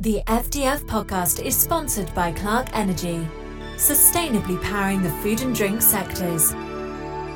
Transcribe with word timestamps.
The 0.00 0.22
FDF 0.28 0.86
podcast 0.86 1.44
is 1.44 1.54
sponsored 1.54 2.14
by 2.14 2.32
Clarke 2.32 2.74
Energy, 2.74 3.28
sustainably 3.76 4.58
powering 4.62 5.02
the 5.02 5.10
food 5.20 5.42
and 5.42 5.54
drink 5.54 5.82
sectors. 5.82 6.54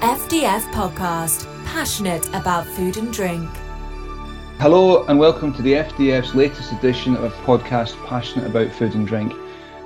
FDF 0.01 0.63
podcast, 0.73 1.45
passionate 1.67 2.27
about 2.29 2.65
food 2.65 2.97
and 2.97 3.13
drink. 3.13 3.51
Hello 4.61 5.05
and 5.09 5.19
welcome 5.19 5.53
to 5.53 5.61
the 5.61 5.75
FDF's 5.75 6.35
latest 6.35 6.73
edition 6.73 7.17
of 7.17 7.35
podcast 7.45 8.03
Passionate 8.07 8.47
About 8.47 8.73
Food 8.73 8.95
and 8.95 9.07
Drink. 9.07 9.35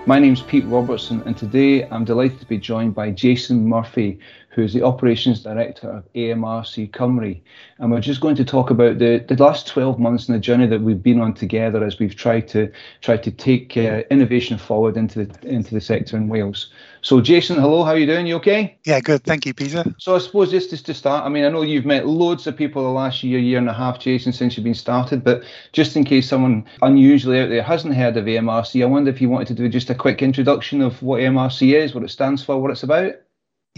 My 0.08 0.18
name's 0.18 0.40
Pete 0.40 0.64
Robertson, 0.64 1.22
and 1.26 1.36
today 1.36 1.86
I'm 1.86 2.06
delighted 2.06 2.40
to 2.40 2.46
be 2.46 2.56
joined 2.56 2.94
by 2.94 3.10
Jason 3.10 3.68
Murphy, 3.68 4.18
who 4.48 4.62
is 4.62 4.72
the 4.72 4.82
Operations 4.82 5.42
Director 5.42 5.90
of 5.90 6.12
AMRC 6.14 6.90
Cymru. 6.92 7.38
And 7.76 7.92
we're 7.92 8.00
just 8.00 8.22
going 8.22 8.36
to 8.36 8.44
talk 8.46 8.70
about 8.70 8.98
the, 9.00 9.22
the 9.28 9.36
last 9.36 9.66
12 9.66 9.98
months 9.98 10.26
and 10.26 10.34
the 10.34 10.40
journey 10.40 10.66
that 10.66 10.80
we've 10.80 11.02
been 11.02 11.20
on 11.20 11.34
together 11.34 11.84
as 11.84 11.98
we've 11.98 12.16
tried 12.16 12.48
to 12.48 12.72
try 13.02 13.18
to 13.18 13.30
take 13.30 13.76
uh, 13.76 14.00
innovation 14.10 14.56
forward 14.56 14.96
into 14.96 15.26
the 15.26 15.46
into 15.46 15.74
the 15.74 15.80
sector 15.82 16.16
in 16.16 16.28
Wales. 16.28 16.72
So, 17.08 17.22
Jason, 17.22 17.56
hello, 17.56 17.84
how 17.84 17.92
are 17.92 17.96
you 17.96 18.04
doing? 18.04 18.26
You 18.26 18.36
okay? 18.36 18.76
Yeah, 18.84 19.00
good. 19.00 19.24
Thank 19.24 19.46
you, 19.46 19.54
Peter. 19.54 19.82
So, 19.96 20.14
I 20.14 20.18
suppose 20.18 20.50
just, 20.50 20.68
just 20.68 20.84
to 20.84 20.92
start, 20.92 21.24
I 21.24 21.30
mean, 21.30 21.42
I 21.42 21.48
know 21.48 21.62
you've 21.62 21.86
met 21.86 22.06
loads 22.06 22.46
of 22.46 22.54
people 22.54 22.82
the 22.82 22.90
last 22.90 23.24
year, 23.24 23.38
year 23.38 23.56
and 23.56 23.70
a 23.70 23.72
half, 23.72 23.98
Jason, 23.98 24.30
since 24.30 24.54
you've 24.58 24.64
been 24.64 24.74
started, 24.74 25.24
but 25.24 25.42
just 25.72 25.96
in 25.96 26.04
case 26.04 26.28
someone 26.28 26.66
unusually 26.82 27.40
out 27.40 27.48
there 27.48 27.62
hasn't 27.62 27.94
heard 27.94 28.18
of 28.18 28.26
AMRC, 28.26 28.82
I 28.82 28.84
wonder 28.84 29.10
if 29.10 29.22
you 29.22 29.30
wanted 29.30 29.46
to 29.46 29.54
do 29.54 29.70
just 29.70 29.88
a 29.88 29.94
quick 29.94 30.20
introduction 30.20 30.82
of 30.82 31.02
what 31.02 31.22
AMRC 31.22 31.74
is, 31.74 31.94
what 31.94 32.04
it 32.04 32.10
stands 32.10 32.44
for, 32.44 32.60
what 32.60 32.72
it's 32.72 32.82
about. 32.82 33.14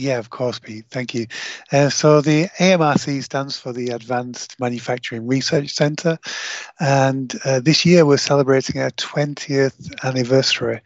Yeah, 0.01 0.19
of 0.19 0.31
course, 0.31 0.59
Pete. 0.59 0.87
Thank 0.89 1.13
you. 1.13 1.27
Uh, 1.71 1.91
so 1.91 2.23
the 2.23 2.47
AMRC 2.59 3.23
stands 3.23 3.59
for 3.59 3.71
the 3.75 3.91
Advanced 3.91 4.59
Manufacturing 4.59 5.27
Research 5.27 5.75
Centre, 5.75 6.19
and 6.81 7.39
uh, 7.45 7.61
this 7.61 7.85
year 7.85 8.07
we're 8.07 8.17
celebrating 8.17 8.81
our 8.81 8.93
20th 8.93 10.03
anniversary. 10.03 10.81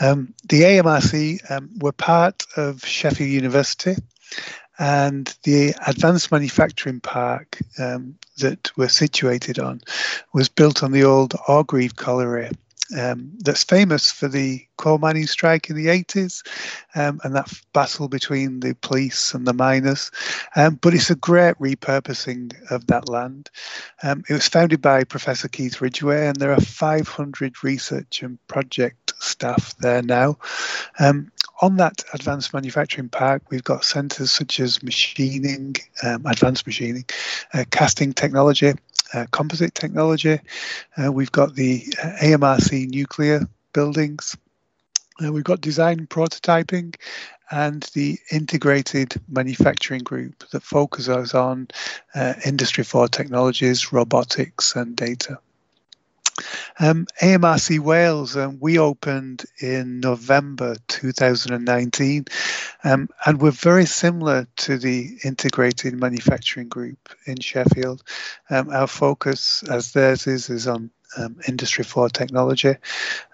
Um, 0.00 0.34
the 0.50 0.60
AMRC 0.64 1.50
um, 1.50 1.70
were 1.78 1.92
part 1.92 2.44
of 2.58 2.84
Sheffield 2.84 3.30
University, 3.30 3.96
and 4.78 5.34
the 5.44 5.74
Advanced 5.86 6.30
Manufacturing 6.30 7.00
Park 7.00 7.58
um, 7.78 8.16
that 8.36 8.70
we're 8.76 8.88
situated 8.88 9.58
on 9.60 9.80
was 10.34 10.50
built 10.50 10.82
on 10.82 10.92
the 10.92 11.04
old 11.04 11.32
Orgreave 11.48 11.96
Colliery 11.96 12.50
um, 12.98 13.32
that's 13.38 13.64
famous 13.64 14.10
for 14.10 14.28
the 14.28 14.64
coal 14.76 14.98
mining 14.98 15.26
strike 15.26 15.70
in 15.70 15.76
the 15.76 15.86
80s 15.86 16.42
um, 16.94 17.20
and 17.24 17.34
that 17.34 17.52
battle 17.72 18.08
between 18.08 18.60
the 18.60 18.74
police 18.76 19.34
and 19.34 19.46
the 19.46 19.52
miners. 19.52 20.10
Um, 20.56 20.76
but 20.76 20.94
it's 20.94 21.10
a 21.10 21.14
great 21.14 21.56
repurposing 21.58 22.54
of 22.70 22.86
that 22.88 23.08
land. 23.08 23.50
Um, 24.02 24.24
it 24.28 24.32
was 24.32 24.48
founded 24.48 24.82
by 24.82 25.04
Professor 25.04 25.48
Keith 25.48 25.80
Ridgway, 25.80 26.26
and 26.26 26.36
there 26.36 26.52
are 26.52 26.60
500 26.60 27.62
research 27.62 28.22
and 28.22 28.38
project 28.46 29.14
staff 29.20 29.76
there 29.78 30.02
now. 30.02 30.36
Um, 30.98 31.30
on 31.60 31.76
that 31.76 32.02
advanced 32.12 32.52
manufacturing 32.52 33.08
park, 33.08 33.42
we've 33.50 33.62
got 33.62 33.84
centres 33.84 34.32
such 34.32 34.58
as 34.58 34.82
machining, 34.82 35.76
um, 36.02 36.26
advanced 36.26 36.66
machining, 36.66 37.04
uh, 37.54 37.64
casting 37.70 38.12
technology, 38.12 38.72
uh, 39.12 39.26
composite 39.30 39.74
technology. 39.74 40.40
Uh, 40.96 41.12
we've 41.12 41.32
got 41.32 41.54
the 41.54 41.84
uh, 42.02 42.12
AMRC 42.22 42.88
nuclear 42.88 43.46
buildings. 43.72 44.36
Uh, 45.22 45.32
we've 45.32 45.44
got 45.44 45.60
design 45.60 46.06
prototyping 46.06 46.94
and 47.50 47.82
the 47.94 48.18
integrated 48.30 49.20
manufacturing 49.28 50.02
group 50.02 50.48
that 50.50 50.62
focuses 50.62 51.34
on 51.34 51.68
uh, 52.14 52.34
industry 52.46 52.82
4 52.82 53.08
technologies, 53.08 53.92
robotics, 53.92 54.74
and 54.74 54.96
data. 54.96 55.38
Um, 56.80 57.06
AMRC 57.20 57.78
Wales, 57.78 58.36
um, 58.36 58.58
we 58.58 58.78
opened 58.78 59.44
in 59.60 60.00
November 60.00 60.76
2019, 60.88 62.24
um, 62.84 63.08
and 63.26 63.40
we're 63.40 63.50
very 63.50 63.86
similar 63.86 64.46
to 64.56 64.78
the 64.78 65.16
integrated 65.24 65.94
manufacturing 65.94 66.68
group 66.68 66.98
in 67.26 67.38
Sheffield. 67.40 68.02
Um, 68.50 68.70
our 68.70 68.86
focus, 68.86 69.62
as 69.70 69.92
theirs 69.92 70.26
is, 70.26 70.50
is 70.50 70.66
on 70.66 70.90
um, 71.16 71.36
Industry 71.46 71.84
4 71.84 72.08
technology, 72.08 72.74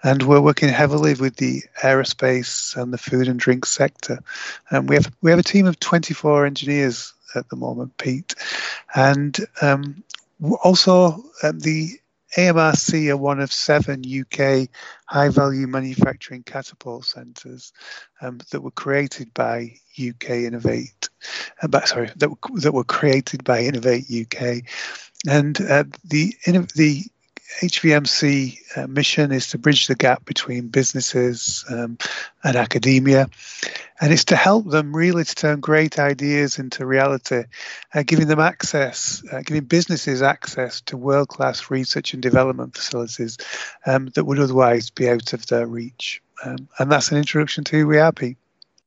and 0.03 0.23
we're 0.23 0.41
working 0.41 0.69
heavily 0.69 1.13
with 1.13 1.37
the 1.37 1.63
aerospace 1.81 2.75
and 2.75 2.93
the 2.93 2.97
food 2.97 3.27
and 3.27 3.39
drink 3.39 3.65
sector. 3.65 4.19
And 4.69 4.89
we 4.89 4.95
have 4.95 5.11
we 5.21 5.31
have 5.31 5.39
a 5.39 5.43
team 5.43 5.65
of 5.65 5.79
24 5.79 6.45
engineers 6.45 7.13
at 7.35 7.47
the 7.49 7.55
moment, 7.55 7.97
Pete, 7.97 8.35
and 8.95 9.37
um, 9.61 10.03
also 10.63 11.23
the 11.41 11.99
AMRC 12.37 13.09
are 13.09 13.17
one 13.17 13.39
of 13.39 13.51
seven 13.51 14.03
UK 14.05 14.69
high 15.05 15.29
value 15.29 15.67
manufacturing 15.67 16.43
catapult 16.43 17.05
centres 17.05 17.73
um, 18.21 18.39
that 18.51 18.61
were 18.61 18.71
created 18.71 19.33
by 19.33 19.73
UK 19.99 20.29
Innovate. 20.29 21.09
Uh, 21.61 21.67
but, 21.67 21.87
sorry, 21.87 22.11
that, 22.15 22.29
that 22.61 22.73
were 22.73 22.83
created 22.83 23.43
by 23.43 23.61
Innovate 23.61 24.05
UK. 24.11 24.63
And 25.27 25.59
uh, 25.61 25.85
the, 26.05 26.33
the 26.75 27.03
HVMC 27.61 28.77
uh, 28.77 28.87
mission 28.87 29.31
is 29.31 29.47
to 29.49 29.57
bridge 29.57 29.87
the 29.87 29.95
gap 29.95 30.23
between 30.25 30.67
businesses 30.67 31.65
um, 31.69 31.97
and 32.43 32.55
academia, 32.55 33.29
and 33.99 34.13
it's 34.13 34.25
to 34.25 34.35
help 34.35 34.69
them 34.69 34.95
really 34.95 35.23
to 35.23 35.35
turn 35.35 35.59
great 35.59 35.99
ideas 35.99 36.59
into 36.59 36.85
reality, 36.85 37.43
uh, 37.93 38.03
giving 38.03 38.27
them 38.27 38.39
access, 38.39 39.23
uh, 39.31 39.41
giving 39.41 39.63
businesses 39.63 40.21
access 40.21 40.79
to 40.81 40.95
world-class 40.95 41.69
research 41.69 42.13
and 42.13 42.21
development 42.21 42.75
facilities 42.75 43.37
um, 43.85 44.07
that 44.15 44.25
would 44.25 44.39
otherwise 44.39 44.89
be 44.89 45.09
out 45.09 45.33
of 45.33 45.47
their 45.47 45.67
reach. 45.67 46.21
Um, 46.45 46.69
and 46.77 46.91
that's 46.91 47.11
an 47.11 47.17
introduction 47.17 47.63
to 47.65 47.77
who 47.77 47.87
we 47.87 47.97
are, 47.97 48.11
Pete. 48.11 48.37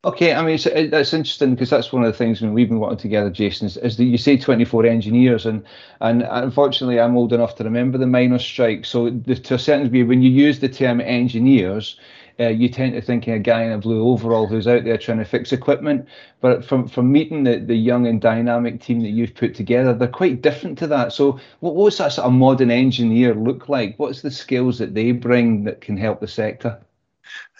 Okay, 0.05 0.35
I 0.35 0.43
mean, 0.43 0.57
it's, 0.57 0.67
it, 0.67 0.91
that's 0.91 1.15
interesting 1.15 1.55
because 1.55 1.71
that's 1.71 1.93
one 1.93 2.03
of 2.03 2.11
the 2.11 2.19
things 2.19 2.41
when 2.41 2.53
we've 2.53 2.69
been 2.69 2.81
working 2.81 2.99
together, 2.99 3.31
Jason, 3.31 3.69
is, 3.69 3.77
is 3.77 3.97
that 3.99 4.05
you 4.05 4.19
say 4.19 4.37
24 4.37 4.85
engineers, 4.85 5.47
and 5.47 5.65
and 6.01 6.23
unfortunately, 6.23 6.99
I'm 6.99 7.17
old 7.17 7.33
enough 7.33 7.55
to 7.57 7.65
remember 7.65 7.99
the 7.99 8.07
miners' 8.09 8.45
strike. 8.45 8.85
So, 8.85 9.11
the, 9.11 9.37
to 9.37 9.55
a 9.55 9.59
certain 9.61 9.85
degree, 9.85 10.03
when 10.03 10.21
you 10.21 10.31
use 10.31 10.59
the 10.59 10.69
term 10.69 11.01
engineers, 11.01 12.01
uh, 12.41 12.49
you 12.49 12.69
tend 12.69 12.95
to 12.95 13.01
think 13.01 13.29
of 13.29 13.35
a 13.35 13.39
guy 13.39 13.63
in 13.63 13.71
a 13.71 13.79
blue 13.79 14.05
overall 14.09 14.49
who's 14.49 14.67
out 14.67 14.83
there 14.83 14.99
trying 14.99 15.19
to 15.19 15.25
fix 15.25 15.53
equipment. 15.53 16.09
But 16.41 16.65
from 16.65 16.89
from 16.89 17.13
meeting 17.13 17.45
the, 17.45 17.61
the 17.61 17.77
young 17.77 18.09
and 18.09 18.21
dynamic 18.21 18.81
team 18.81 19.03
that 19.03 19.11
you've 19.11 19.37
put 19.37 19.55
together, 19.55 19.95
they're 19.95 20.09
quite 20.09 20.43
different 20.43 20.79
to 20.79 20.89
that. 20.89 21.13
So, 21.13 21.39
what, 21.61 21.77
what's 21.77 21.99
that 21.99 22.13
sort 22.13 22.27
of 22.27 22.33
modern 22.33 22.73
engineer 22.73 23.37
look 23.37 23.69
like? 23.69 24.01
What's 24.01 24.23
the 24.23 24.33
skills 24.33 24.81
that 24.81 24.95
they 24.95 25.13
bring 25.13 25.63
that 25.63 25.81
can 25.81 25.97
help 25.97 26.19
the 26.19 26.27
sector? 26.27 26.81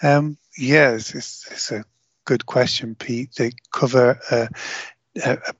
Um, 0.01 0.37
yes, 0.57 1.15
it's, 1.15 1.47
it's 1.49 1.71
a 1.71 1.85
good 2.25 2.45
question, 2.45 2.95
Pete. 2.95 3.35
They 3.37 3.51
cover 3.71 4.19
a, 4.31 4.49
a 5.25 5.53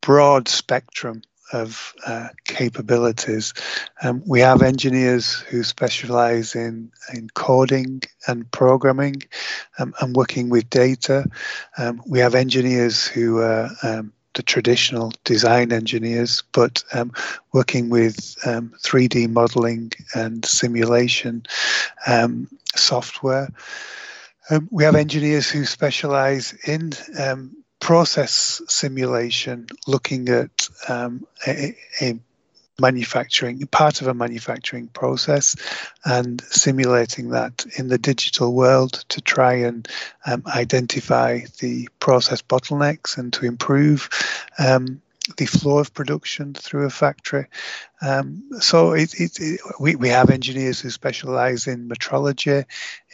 broad 0.00 0.48
spectrum 0.48 1.22
of 1.52 1.94
uh, 2.06 2.28
capabilities. 2.44 3.54
Um, 4.02 4.22
we 4.26 4.40
have 4.40 4.62
engineers 4.62 5.32
who 5.32 5.62
specialize 5.64 6.54
in, 6.54 6.90
in 7.14 7.30
coding 7.30 8.02
and 8.26 8.50
programming 8.50 9.22
um, 9.78 9.94
and 10.00 10.14
working 10.14 10.50
with 10.50 10.68
data. 10.68 11.24
Um, 11.78 12.02
we 12.06 12.18
have 12.18 12.34
engineers 12.34 13.06
who 13.06 13.38
are 13.38 13.70
um, 13.82 14.12
the 14.34 14.42
traditional 14.42 15.12
design 15.24 15.72
engineers, 15.72 16.42
but 16.52 16.84
um, 16.92 17.12
working 17.52 17.88
with 17.88 18.16
3D 18.44 19.24
um, 19.24 19.32
modeling 19.32 19.90
and 20.14 20.44
simulation 20.44 21.44
software. 22.76 23.48
Um, 24.50 24.68
we 24.70 24.84
have 24.84 24.94
engineers 24.94 25.50
who 25.50 25.64
specialize 25.64 26.54
in 26.66 26.92
um, 27.18 27.56
process 27.80 28.60
simulation, 28.68 29.66
looking 29.86 30.28
at 30.28 30.68
um, 30.88 31.26
a, 31.46 31.76
a, 32.00 32.18
manufacturing, 32.80 33.58
part 33.66 34.00
of 34.00 34.06
a 34.06 34.14
manufacturing 34.14 34.86
process, 34.88 35.56
and 36.04 36.40
simulating 36.42 37.30
that 37.30 37.66
in 37.76 37.88
the 37.88 37.98
digital 37.98 38.54
world 38.54 39.04
to 39.08 39.20
try 39.20 39.52
and 39.54 39.88
um, 40.26 40.42
identify 40.46 41.40
the 41.58 41.88
process 41.98 42.40
bottlenecks 42.40 43.18
and 43.18 43.32
to 43.32 43.44
improve 43.46 44.08
um, 44.60 45.02
the 45.36 45.46
flow 45.46 45.78
of 45.78 45.92
production 45.92 46.54
through 46.54 46.86
a 46.86 46.90
factory. 46.90 47.46
Um, 48.00 48.42
so 48.60 48.92
it, 48.92 49.14
it, 49.20 49.38
it, 49.40 49.60
we, 49.80 49.96
we 49.96 50.08
have 50.08 50.30
engineers 50.30 50.80
who 50.80 50.90
specialize 50.90 51.66
in 51.66 51.88
metrology, 51.88 52.64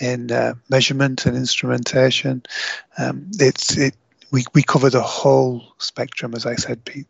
in 0.01 0.31
uh, 0.31 0.55
measurement 0.69 1.27
and 1.27 1.37
instrumentation. 1.37 2.43
Um, 2.99 3.31
it's 3.39 3.77
it 3.77 3.95
we, 4.31 4.45
we 4.53 4.63
cover 4.63 4.91
the 4.91 5.01
whole 5.01 5.63
spectrum, 5.79 6.35
as 6.35 6.45
I 6.45 6.57
said, 6.57 6.85
Pete. 6.85 7.07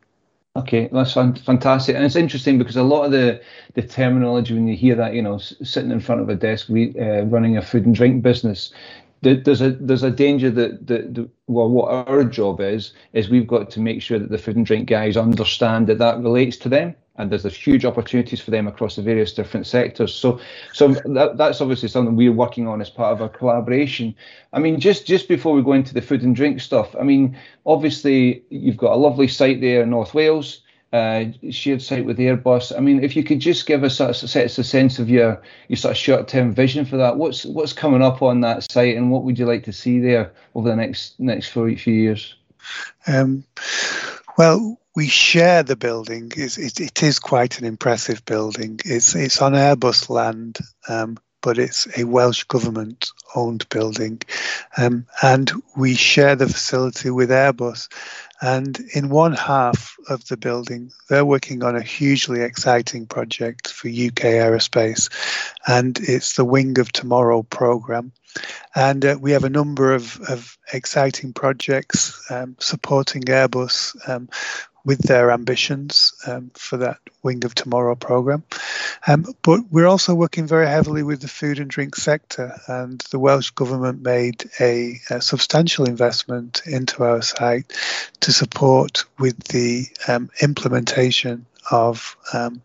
Okay, 0.56 0.89
that's 0.93 1.15
fantastic, 1.15 1.97
and 1.97 2.05
it's 2.05 2.15
interesting 2.15 2.59
because 2.59 2.77
a 2.77 2.83
lot 2.85 3.05
of 3.05 3.11
the 3.11 3.43
the 3.75 3.83
terminology 3.83 4.55
when 4.55 4.69
you 4.69 4.77
hear 4.77 4.95
that, 4.95 5.12
you 5.12 5.21
know, 5.21 5.39
sitting 5.39 5.91
in 5.91 5.99
front 5.99 6.21
of 6.21 6.29
a 6.29 6.37
desk, 6.37 6.71
uh, 6.71 7.25
running 7.25 7.56
a 7.56 7.62
food 7.62 7.87
and 7.87 7.95
drink 7.95 8.23
business, 8.23 8.73
there's 9.25 9.61
a 9.61 9.71
there's 9.71 10.03
a 10.03 10.11
danger 10.11 10.50
that 10.50 10.87
the, 10.87 11.29
well 11.47 11.69
what 11.69 12.09
our 12.09 12.25
job 12.25 12.61
is 12.61 12.93
is 13.12 13.29
we've 13.29 13.47
got 13.47 13.71
to 13.71 13.81
make 13.81 14.03
sure 14.03 14.19
that 14.19 14.31
the 14.31 14.38
food 14.38 14.56
and 14.56 14.67
drink 14.67 14.88
guys 14.88 15.17
understand 15.17 15.87
that 15.87 15.99
that 15.99 16.21
relates 16.21 16.56
to 16.59 16.69
them 16.69 16.94
and 17.17 17.31
there's, 17.31 17.43
there's 17.43 17.56
huge 17.56 17.85
opportunities 17.85 18.41
for 18.41 18.50
them 18.50 18.67
across 18.67 18.97
the 18.97 19.03
various 19.03 19.32
different 19.32 19.67
sectors. 19.67 20.12
So, 20.12 20.41
so 20.73 20.88
that, 20.88 21.37
that's 21.37 21.61
obviously 21.61 21.88
something 21.88 22.17
we're 22.17 22.32
working 22.32 22.67
on 22.67 22.81
as 22.81 22.91
part 22.91 23.12
of 23.12 23.23
our 23.23 23.29
collaboration. 23.29 24.15
I 24.53 24.59
mean, 24.59 24.81
just 24.81 25.06
just 25.06 25.29
before 25.29 25.55
we 25.55 25.62
go 25.62 25.73
into 25.73 25.94
the 25.94 26.03
food 26.03 26.23
and 26.23 26.35
drink 26.35 26.61
stuff, 26.61 26.94
I 26.99 27.05
mean, 27.05 27.38
obviously 27.67 28.43
you've 28.50 28.77
got 28.77 28.93
a 28.93 28.97
lovely 28.97 29.29
site 29.29 29.61
there 29.61 29.82
in 29.82 29.91
North 29.91 30.12
Wales. 30.12 30.61
Uh, 30.94 31.32
shared 31.50 31.82
site 31.82 32.05
with 32.05 32.19
Airbus. 32.19 32.73
I 32.76 32.79
mean, 32.79 33.02
if 33.02 33.17
you 33.17 33.25
could 33.25 33.41
just 33.41 33.67
give 33.67 33.82
us 33.82 33.99
a, 33.99 34.11
a 34.11 34.49
sense 34.49 35.00
of 35.00 35.11
your 35.11 35.43
your 35.67 35.76
sort 35.76 35.91
of 35.91 35.99
short 35.99 36.29
term 36.29 36.55
vision 36.55 36.85
for 36.85 36.96
that, 36.99 37.17
what's 37.17 37.44
what's 37.44 37.73
coming 37.73 38.00
up 38.00 38.23
on 38.23 38.43
that 38.43 38.70
site, 38.70 38.96
and 38.96 39.11
what 39.11 39.25
would 39.25 39.37
you 39.37 39.44
like 39.44 39.64
to 39.64 39.73
see 39.73 39.99
there 39.99 40.32
over 40.55 40.69
the 40.69 40.76
next 40.76 41.19
next 41.19 41.49
few 41.49 41.75
years? 41.75 42.37
Um, 43.08 43.43
well, 44.38 44.79
we 44.94 45.08
share 45.08 45.64
the 45.64 45.75
building. 45.75 46.31
It's, 46.37 46.58
it, 46.58 46.79
it 46.79 47.02
is 47.02 47.19
quite 47.19 47.58
an 47.58 47.67
impressive 47.67 48.25
building. 48.25 48.79
It's 48.85 49.17
it's 49.17 49.43
on 49.43 49.55
Airbus 49.55 50.08
land, 50.08 50.58
um, 50.88 51.19
but 51.44 51.58
it's 51.58 51.87
a 51.99 52.05
Welsh 52.05 52.44
government 52.44 53.11
owned 53.35 53.69
building, 53.69 54.20
um, 54.79 55.06
and 55.23 55.52
we 55.76 55.94
share 55.94 56.35
the 56.35 56.46
facility 56.46 57.11
with 57.11 57.29
Airbus. 57.29 57.88
And 58.41 58.81
in 58.94 59.11
one 59.11 59.35
half 59.35 59.96
of 60.08 60.26
the 60.29 60.38
building, 60.38 60.91
they're 61.08 61.25
working 61.25 61.62
on 61.62 61.76
a 61.76 61.82
hugely 61.82 62.41
exciting 62.41 63.06
project 63.06 63.69
for 63.69 63.88
UK 63.88 64.41
aerospace, 64.41 65.11
and 65.67 65.99
it's 66.00 66.37
the 66.37 66.46
Wing 66.46 66.79
of 66.79 66.91
Tomorrow 66.93 67.43
program. 67.43 68.11
And 68.75 69.05
uh, 69.05 69.19
we 69.20 69.31
have 69.32 69.44
a 69.44 69.50
number 69.50 69.93
of, 69.93 70.20
of 70.29 70.58
exciting 70.73 71.35
projects 71.35 72.20
um, 72.31 72.56
supporting 72.58 73.23
Airbus 73.23 73.96
um, 74.08 74.29
with 74.85 74.99
their 75.00 75.31
ambitions 75.31 76.12
um, 76.26 76.50
for 76.55 76.79
that 76.79 76.99
Wing 77.23 77.44
of 77.44 77.55
Tomorrow 77.55 77.94
program. 77.94 78.44
Um, 79.06 79.27
but 79.43 79.61
we're 79.71 79.87
also 79.87 80.15
working 80.15 80.47
very 80.47 80.67
heavily 80.67 81.03
with 81.03 81.21
the 81.21 81.29
food 81.29 81.59
and 81.59 81.69
drink 81.69 81.97
sector, 81.97 82.59
and 82.69 83.01
the 83.11 83.19
Welsh 83.19 83.51
Government 83.51 84.03
made 84.03 84.49
a, 84.61 85.01
a 85.11 85.21
substantial 85.21 85.85
investment 85.85 86.62
into 86.67 87.05
our 87.05 87.23
site 87.23 87.73
to 88.21 88.33
support 88.33 89.05
with 89.19 89.39
the 89.45 89.87
um, 90.09 90.31
implementation 90.43 91.47
of 91.71 92.17
um, 92.33 92.62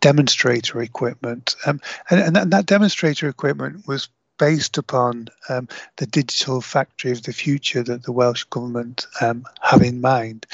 demonstrator 0.00 0.80
equipment. 0.80 1.56
Um, 1.66 1.80
and, 2.10 2.20
and, 2.20 2.36
that, 2.36 2.50
that, 2.50 2.66
demonstrator 2.66 3.28
equipment 3.28 3.86
was 3.86 4.08
based 4.38 4.78
upon 4.78 5.28
um, 5.48 5.68
the 5.96 6.06
digital 6.06 6.60
factory 6.60 7.10
of 7.10 7.22
the 7.22 7.32
future 7.32 7.82
that 7.82 8.04
the 8.04 8.12
Welsh 8.12 8.44
government 8.44 9.06
um, 9.20 9.44
have 9.60 9.82
in 9.82 10.00
mind. 10.00 10.46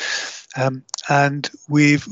Um, 0.57 0.85
and 1.09 1.51
we've 1.69 2.07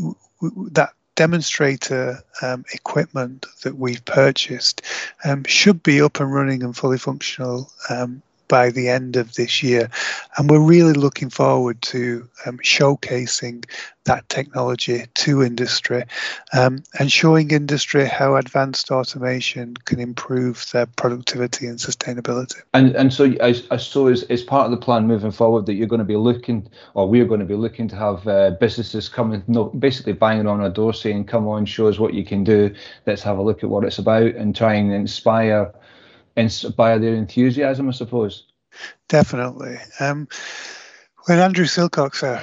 that 0.73 0.93
demonstrator 1.23 2.19
um, 2.43 2.65
equipment 2.75 3.47
that 3.63 3.79
we've 3.79 4.05
purchased 4.05 4.83
um, 5.25 5.45
should 5.45 5.81
be 5.81 6.03
up 6.03 6.19
and 6.19 6.35
running 6.35 6.65
and 6.65 6.77
fully 6.77 6.99
functional 6.99 7.71
um, 7.89 8.21
by 8.49 8.71
the 8.71 8.89
end 8.89 9.17
of 9.17 9.35
this 9.35 9.63
year. 9.63 9.91
And 10.37 10.51
we're 10.51 10.61
really 10.61 10.93
looking 10.93 11.31
forward 11.31 11.81
to 11.83 12.29
um, 12.47 12.59
showcasing 12.59 13.65
that 14.05 14.29
technology 14.29 15.05
to 15.15 15.43
industry 15.43 16.05
um, 16.53 16.83
and 16.99 17.11
showing 17.13 17.51
industry 17.53 18.05
how 18.05 18.35
advanced 18.35 18.91
automation 18.91 19.77
can 19.85 20.01
improve 20.01 20.67
their 20.73 20.87
productivity 20.87 21.67
and 21.67 21.79
sustainability. 21.79 22.61
And 22.75 22.97
and 22.97 23.13
so 23.13 23.33
I, 23.41 23.55
I 23.71 23.77
saw 23.77 24.09
as, 24.09 24.25
as 24.25 24.43
part 24.43 24.65
of 24.65 24.73
the 24.73 24.77
plan 24.77 25.07
moving 25.07 25.31
forward 25.31 25.67
that 25.67 25.75
you're 25.75 25.87
going 25.87 26.01
to 26.01 26.05
be 26.05 26.17
looking, 26.17 26.69
or 26.95 27.09
we're 27.09 27.27
going 27.27 27.41
to 27.41 27.47
be 27.47 27.55
looking 27.55 27.89
to 27.89 27.97
have 27.97 28.27
uh, 28.27 28.51
businesses 28.61 29.09
coming, 29.09 29.43
no, 29.47 29.65
basically 29.65 30.15
banging 30.15 30.49
on 30.49 30.61
our 30.61 30.71
door 30.71 30.93
saying, 30.93 31.25
"Come 31.25 31.47
on, 31.47 31.65
show 31.65 31.87
us 31.87 31.99
what 31.99 32.15
you 32.15 32.25
can 32.25 32.43
do. 32.43 32.75
Let's 33.07 33.23
have 33.23 33.39
a 33.39 33.43
look 33.43 33.63
at 33.63 33.71
what 33.71 33.85
it's 33.85 33.99
about 33.99 34.35
and 34.35 34.55
try 34.55 34.75
and 34.75 34.93
inspire." 34.93 35.73
Inspire 36.37 36.99
their 36.99 37.15
enthusiasm, 37.15 37.89
I 37.89 37.93
suppose. 37.93 38.47
Definitely. 39.09 39.77
Um, 40.01 40.29
when 41.27 41.39
Andrew 41.39 41.67
Silcox, 41.67 42.23
our 42.23 42.43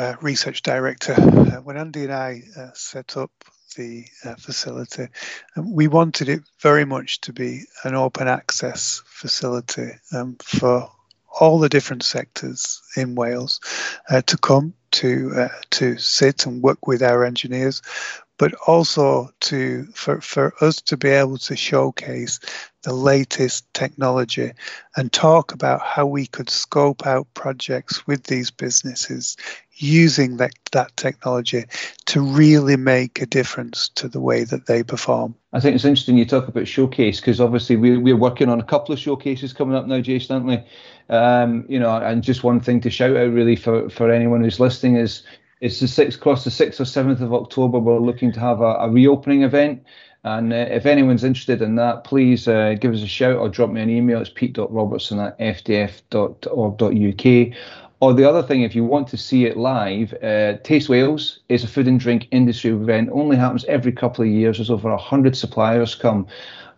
uh, 0.00 0.16
research 0.20 0.62
director, 0.62 1.14
uh, 1.14 1.60
when 1.62 1.76
Andy 1.76 2.04
and 2.04 2.12
I 2.12 2.42
uh, 2.56 2.70
set 2.74 3.16
up 3.16 3.30
the 3.76 4.04
uh, 4.24 4.34
facility, 4.36 5.08
um, 5.56 5.72
we 5.72 5.88
wanted 5.88 6.28
it 6.28 6.42
very 6.60 6.84
much 6.84 7.20
to 7.22 7.32
be 7.32 7.62
an 7.84 7.94
open 7.94 8.28
access 8.28 9.02
facility 9.06 9.92
um, 10.12 10.36
for 10.42 10.90
all 11.40 11.58
the 11.58 11.68
different 11.68 12.02
sectors 12.02 12.82
in 12.96 13.14
Wales 13.14 13.60
uh, 14.10 14.20
to 14.22 14.36
come 14.36 14.74
to 14.92 15.32
uh, 15.36 15.48
to 15.70 15.98
sit 15.98 16.46
and 16.46 16.62
work 16.62 16.86
with 16.86 17.02
our 17.02 17.24
engineers, 17.24 17.82
but 18.38 18.54
also 18.66 19.30
to 19.40 19.84
for, 19.94 20.20
for 20.20 20.54
us 20.60 20.80
to 20.82 20.96
be 20.96 21.08
able 21.08 21.38
to 21.38 21.56
showcase 21.56 22.40
the 22.82 22.92
latest 22.92 23.72
technology 23.74 24.52
and 24.96 25.12
talk 25.12 25.52
about 25.52 25.80
how 25.80 26.04
we 26.04 26.26
could 26.26 26.50
scope 26.50 27.06
out 27.06 27.26
projects 27.34 28.06
with 28.06 28.24
these 28.24 28.50
businesses 28.50 29.36
using 29.76 30.36
that, 30.36 30.52
that 30.72 30.96
technology 30.96 31.64
to 32.06 32.20
really 32.20 32.76
make 32.76 33.20
a 33.20 33.26
difference 33.26 33.88
to 33.90 34.08
the 34.08 34.20
way 34.20 34.44
that 34.44 34.66
they 34.66 34.82
perform. 34.82 35.34
I 35.52 35.60
think 35.60 35.74
it's 35.74 35.84
interesting 35.84 36.18
you 36.18 36.24
talk 36.24 36.48
about 36.48 36.68
showcase 36.68 37.20
because 37.20 37.40
obviously 37.40 37.76
we, 37.76 37.96
we're 37.96 38.16
working 38.16 38.48
on 38.48 38.60
a 38.60 38.64
couple 38.64 38.92
of 38.92 38.98
showcases 38.98 39.52
coming 39.52 39.76
up 39.76 39.86
now, 39.86 40.00
Jason, 40.00 40.34
aren't 40.34 40.46
we? 40.46 41.14
Um, 41.14 41.64
you 41.68 41.78
know, 41.78 41.94
and 41.96 42.22
just 42.22 42.42
one 42.42 42.60
thing 42.60 42.80
to 42.82 42.90
shout 42.90 43.16
out 43.16 43.32
really 43.32 43.56
for, 43.56 43.88
for 43.90 44.10
anyone 44.10 44.42
who's 44.42 44.60
listening 44.60 44.81
is 44.84 45.22
it's 45.60 45.78
the 45.80 45.88
sixth 45.88 46.18
across 46.18 46.44
the 46.44 46.50
sixth 46.50 46.80
or 46.80 46.84
seventh 46.84 47.20
of 47.20 47.32
October. 47.32 47.78
We're 47.78 47.98
looking 47.98 48.32
to 48.32 48.40
have 48.40 48.60
a, 48.60 48.74
a 48.80 48.90
reopening 48.90 49.42
event. 49.42 49.84
And 50.24 50.52
uh, 50.52 50.56
if 50.70 50.86
anyone's 50.86 51.24
interested 51.24 51.62
in 51.62 51.76
that, 51.76 52.04
please 52.04 52.46
uh, 52.46 52.74
give 52.80 52.92
us 52.92 53.02
a 53.02 53.06
shout 53.06 53.36
or 53.36 53.48
drop 53.48 53.70
me 53.70 53.80
an 53.80 53.90
email. 53.90 54.20
It's 54.20 54.30
pete.robertson 54.30 55.18
at 55.20 55.38
fdf.org.uk. 55.38 56.86
Or 58.00 58.12
the 58.12 58.28
other 58.28 58.42
thing, 58.42 58.62
if 58.62 58.74
you 58.74 58.84
want 58.84 59.06
to 59.08 59.16
see 59.16 59.44
it 59.44 59.56
live, 59.56 60.12
uh, 60.14 60.54
Taste 60.64 60.88
Wales 60.88 61.38
is 61.48 61.62
a 61.62 61.68
food 61.68 61.86
and 61.86 62.00
drink 62.00 62.26
industry 62.32 62.72
event. 62.72 63.10
Only 63.12 63.36
happens 63.36 63.64
every 63.66 63.92
couple 63.92 64.24
of 64.24 64.30
years. 64.30 64.58
There's 64.58 64.70
over 64.70 64.90
100 64.90 65.36
suppliers 65.36 65.94
come 65.94 66.26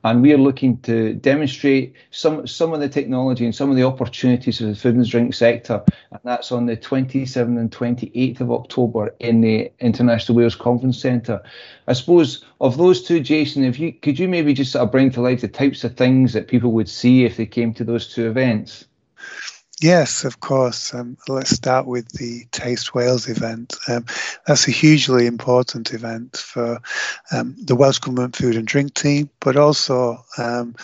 and 0.04 0.20
we 0.20 0.32
are 0.34 0.38
looking 0.38 0.76
to 0.82 1.14
demonstrate 1.14 1.94
some 2.10 2.46
some 2.46 2.72
of 2.74 2.80
the 2.80 2.88
technology 2.88 3.44
and 3.44 3.54
some 3.54 3.70
of 3.70 3.76
the 3.76 3.82
opportunities 3.82 4.60
of 4.60 4.68
the 4.68 4.74
food 4.74 4.94
and 4.94 5.08
drink 5.08 5.34
sector, 5.34 5.82
and 6.10 6.20
that's 6.22 6.52
on 6.52 6.66
the 6.66 6.76
27th 6.76 7.58
and 7.58 7.70
28th 7.70 8.40
of 8.40 8.52
October 8.52 9.14
in 9.18 9.40
the 9.40 9.72
International 9.80 10.36
Wales 10.36 10.54
Conference 10.54 11.00
Centre. 11.00 11.42
I 11.88 11.94
suppose 11.94 12.44
of 12.60 12.76
those 12.76 13.02
two, 13.02 13.20
Jason, 13.20 13.64
if 13.64 13.78
you 13.80 13.92
could 13.92 14.18
you 14.18 14.28
maybe 14.28 14.52
just 14.52 14.72
sort 14.72 14.84
of 14.84 14.92
bring 14.92 15.10
to 15.12 15.22
life 15.22 15.40
the 15.40 15.48
types 15.48 15.82
of 15.84 15.96
things 15.96 16.34
that 16.34 16.48
people 16.48 16.72
would 16.72 16.88
see 16.88 17.24
if 17.24 17.36
they 17.36 17.46
came 17.46 17.72
to 17.74 17.84
those 17.84 18.12
two 18.12 18.28
events. 18.28 18.84
Yes, 19.84 20.24
of 20.24 20.40
course. 20.40 20.94
Um, 20.94 21.18
let's 21.28 21.50
start 21.50 21.84
with 21.86 22.08
the 22.12 22.46
Taste 22.52 22.94
Wales 22.94 23.28
event. 23.28 23.74
Um, 23.86 24.06
that's 24.46 24.66
a 24.66 24.70
hugely 24.70 25.26
important 25.26 25.92
event 25.92 26.38
for 26.38 26.80
um, 27.30 27.54
the 27.58 27.76
Welsh 27.76 27.98
Government 27.98 28.34
Food 28.34 28.56
and 28.56 28.66
Drink 28.66 28.94
team, 28.94 29.28
but 29.40 29.58
also 29.58 30.24
um, 30.38 30.74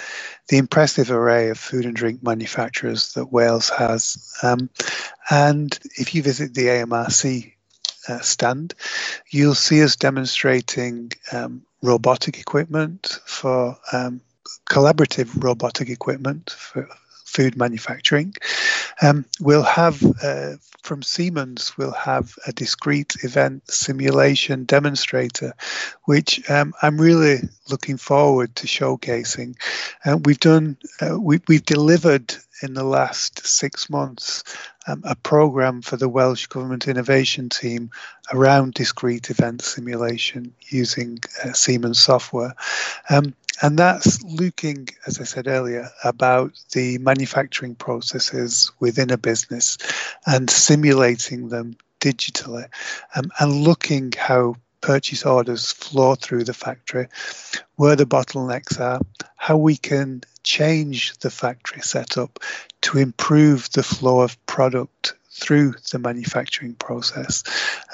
the 0.48 0.58
impressive 0.58 1.10
array 1.10 1.48
of 1.48 1.58
food 1.58 1.86
and 1.86 1.96
drink 1.96 2.22
manufacturers 2.22 3.14
that 3.14 3.32
Wales 3.32 3.70
has. 3.70 4.38
Um, 4.42 4.68
and 5.30 5.78
if 5.96 6.14
you 6.14 6.22
visit 6.22 6.52
the 6.52 6.66
AMRC 6.66 7.54
uh, 8.06 8.20
stand, 8.20 8.74
you'll 9.30 9.54
see 9.54 9.82
us 9.82 9.96
demonstrating 9.96 11.10
um, 11.32 11.62
robotic 11.82 12.38
equipment 12.38 13.18
for 13.24 13.78
collaborative 14.68 15.42
robotic 15.42 15.88
equipment 15.88 16.50
for 16.50 16.86
food 17.24 17.56
manufacturing. 17.56 18.34
Um, 19.02 19.24
we'll 19.40 19.62
have 19.62 20.02
uh, 20.22 20.56
from 20.82 21.02
Siemens, 21.02 21.76
we'll 21.76 21.92
have 21.92 22.34
a 22.46 22.52
discrete 22.52 23.16
event 23.22 23.70
simulation 23.70 24.64
demonstrator, 24.64 25.54
which 26.04 26.48
um, 26.50 26.72
I'm 26.82 27.00
really 27.00 27.40
looking 27.68 27.96
forward 27.96 28.56
to 28.56 28.66
showcasing. 28.66 29.56
Uh, 30.04 30.18
we've 30.24 30.40
done, 30.40 30.76
uh, 31.00 31.18
we, 31.20 31.40
we've 31.48 31.64
delivered 31.64 32.34
in 32.62 32.74
the 32.74 32.84
last 32.84 33.46
six 33.46 33.88
months 33.88 34.42
um, 34.90 35.02
a 35.04 35.14
program 35.14 35.82
for 35.82 35.96
the 35.96 36.08
Welsh 36.08 36.46
Government 36.46 36.88
Innovation 36.88 37.48
Team 37.48 37.90
around 38.32 38.74
discrete 38.74 39.30
event 39.30 39.62
simulation 39.62 40.54
using 40.68 41.18
uh, 41.44 41.52
Siemens 41.52 42.00
software. 42.00 42.54
Um, 43.08 43.34
and 43.62 43.78
that's 43.78 44.22
looking, 44.22 44.88
as 45.06 45.20
I 45.20 45.24
said 45.24 45.46
earlier, 45.46 45.88
about 46.02 46.52
the 46.72 46.98
manufacturing 46.98 47.74
processes 47.74 48.72
within 48.80 49.10
a 49.10 49.18
business 49.18 49.76
and 50.26 50.48
simulating 50.48 51.48
them 51.50 51.76
digitally 52.00 52.66
um, 53.14 53.30
and 53.38 53.62
looking 53.62 54.12
how 54.16 54.56
purchase 54.80 55.26
orders 55.26 55.72
flow 55.72 56.14
through 56.14 56.44
the 56.44 56.54
factory, 56.54 57.06
where 57.76 57.96
the 57.96 58.06
bottlenecks 58.06 58.80
are, 58.80 59.00
how 59.36 59.56
we 59.56 59.76
can 59.76 60.22
change 60.42 61.16
the 61.18 61.30
factory 61.30 61.82
setup 61.82 62.38
to 62.82 62.98
improve 62.98 63.70
the 63.72 63.82
flow 63.82 64.20
of 64.20 64.44
product 64.46 65.14
through 65.32 65.74
the 65.90 65.98
manufacturing 65.98 66.74
process 66.74 67.42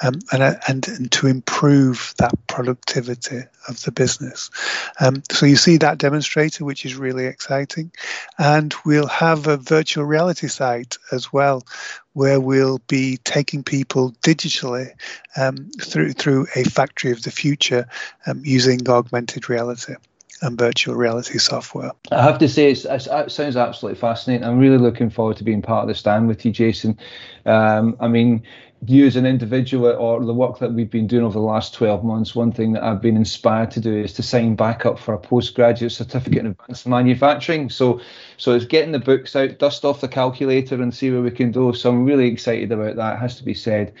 um, 0.03 0.19
and, 0.31 0.43
uh, 0.43 0.55
and, 0.67 0.87
and 0.87 1.11
to 1.11 1.27
improve 1.27 2.13
that 2.17 2.33
productivity 2.47 3.41
of 3.67 3.81
the 3.83 3.91
business. 3.91 4.49
Um, 4.99 5.23
so 5.31 5.45
you 5.45 5.55
see 5.55 5.77
that 5.77 5.97
demonstrator, 5.97 6.65
which 6.65 6.85
is 6.85 6.95
really 6.95 7.25
exciting. 7.25 7.91
And 8.37 8.73
we'll 8.85 9.07
have 9.07 9.47
a 9.47 9.57
virtual 9.57 10.03
reality 10.03 10.47
site 10.47 10.97
as 11.11 11.31
well, 11.31 11.63
where 12.13 12.41
we'll 12.41 12.79
be 12.87 13.17
taking 13.17 13.63
people 13.63 14.11
digitally 14.23 14.91
um, 15.35 15.69
through, 15.79 16.13
through 16.13 16.47
a 16.55 16.63
factory 16.63 17.11
of 17.11 17.23
the 17.23 17.31
future 17.31 17.87
um, 18.25 18.41
using 18.43 18.87
augmented 18.89 19.49
reality 19.49 19.95
and 20.41 20.57
virtual 20.57 20.95
reality 20.95 21.37
software. 21.37 21.91
I 22.11 22.21
have 22.21 22.37
to 22.39 22.47
say, 22.47 22.71
it 22.71 22.77
sounds 22.77 23.55
absolutely 23.55 23.99
fascinating. 23.99 24.47
I'm 24.47 24.59
really 24.59 24.77
looking 24.77 25.09
forward 25.09 25.37
to 25.37 25.43
being 25.43 25.61
part 25.61 25.83
of 25.83 25.87
the 25.87 25.95
stand 25.95 26.27
with 26.27 26.45
you, 26.45 26.51
Jason. 26.51 26.97
Um, 27.45 27.97
I 27.99 28.07
mean, 28.07 28.43
you 28.85 29.07
as 29.07 29.15
an 29.15 29.25
individual 29.25 29.87
or 29.87 30.23
the 30.23 30.33
work 30.33 30.59
that 30.59 30.71
we've 30.71 30.89
been 30.89 31.07
doing 31.07 31.23
over 31.23 31.33
the 31.33 31.39
last 31.39 31.73
12 31.73 32.03
months, 32.03 32.35
one 32.35 32.51
thing 32.51 32.73
that 32.73 32.83
I've 32.83 33.01
been 33.01 33.17
inspired 33.17 33.71
to 33.71 33.79
do 33.79 33.95
is 33.95 34.13
to 34.13 34.23
sign 34.23 34.55
back 34.55 34.85
up 34.85 34.99
for 34.99 35.13
a 35.13 35.19
postgraduate 35.19 35.91
certificate 35.91 36.39
in 36.39 36.47
advanced 36.47 36.87
manufacturing. 36.87 37.69
So, 37.69 37.99
so 38.37 38.53
it's 38.53 38.65
getting 38.65 38.91
the 38.91 38.99
books 38.99 39.35
out, 39.35 39.57
dust 39.57 39.83
off 39.83 40.01
the 40.01 40.07
calculator, 40.07 40.81
and 40.81 40.93
see 40.93 41.09
where 41.09 41.23
we 41.23 41.31
can 41.31 41.51
go. 41.51 41.71
So 41.71 41.89
I'm 41.89 42.05
really 42.05 42.27
excited 42.27 42.71
about 42.71 42.95
that. 42.97 43.19
Has 43.19 43.37
to 43.37 43.43
be 43.43 43.55
said. 43.55 43.93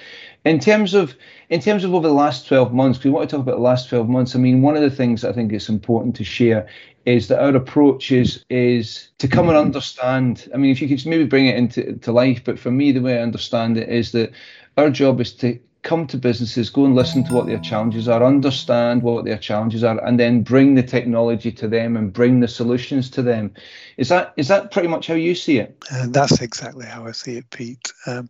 In 0.45 0.59
terms 0.59 0.93
of 0.93 1.15
in 1.49 1.59
terms 1.59 1.83
of 1.83 1.93
over 1.93 2.07
the 2.07 2.13
last 2.13 2.47
12 2.47 2.73
months, 2.73 3.03
we 3.03 3.09
want 3.09 3.29
to 3.29 3.35
talk 3.35 3.43
about 3.43 3.55
the 3.55 3.61
last 3.61 3.89
12 3.89 4.07
months. 4.07 4.35
I 4.35 4.39
mean, 4.39 4.61
one 4.61 4.75
of 4.75 4.83
the 4.83 4.91
things 4.91 5.25
I 5.25 5.33
think 5.33 5.51
it's 5.51 5.69
important 5.69 6.15
to 6.17 6.23
share 6.23 6.67
is 7.07 7.29
that 7.29 7.41
our 7.41 7.55
approach 7.55 8.11
is 8.11 8.43
is 8.49 9.07
to 9.17 9.29
come 9.29 9.47
and 9.47 9.57
understand. 9.57 10.49
I 10.53 10.57
mean, 10.57 10.71
if 10.71 10.81
you 10.81 10.89
could 10.89 11.05
maybe 11.05 11.23
bring 11.23 11.47
it 11.47 11.55
into 11.55 11.93
to 11.93 12.11
life, 12.11 12.43
but 12.43 12.59
for 12.59 12.69
me, 12.69 12.91
the 12.91 13.01
way 13.01 13.17
I 13.17 13.21
understand 13.23 13.77
it 13.77 13.87
is 13.87 14.11
that 14.11 14.33
our 14.75 14.89
job 14.89 15.21
is 15.21 15.33
to 15.35 15.57
come 15.83 16.05
to 16.05 16.17
businesses, 16.17 16.69
go 16.69 16.83
and 16.83 16.95
listen 16.95 17.23
to 17.23 17.33
what 17.33 17.45
their 17.45 17.59
challenges 17.59 18.09
are, 18.09 18.21
understand 18.21 19.03
what 19.03 19.23
their 19.23 19.37
challenges 19.37 19.85
are, 19.85 20.03
and 20.05 20.19
then 20.19 20.43
bring 20.43 20.75
the 20.75 20.83
technology 20.83 21.49
to 21.49 21.67
them 21.69 21.95
and 21.95 22.11
bring 22.11 22.41
the 22.41 22.47
solutions 22.47 23.09
to 23.11 23.21
them. 23.21 23.53
Is 23.95 24.09
that 24.09 24.33
is 24.35 24.49
that 24.49 24.71
pretty 24.71 24.89
much 24.89 25.07
how 25.07 25.13
you 25.13 25.33
see 25.33 25.59
it? 25.59 25.81
And 25.89 26.13
that's 26.13 26.41
exactly 26.41 26.85
how 26.85 27.07
I 27.07 27.13
see 27.13 27.37
it, 27.37 27.49
Pete. 27.51 27.93
Um, 28.05 28.27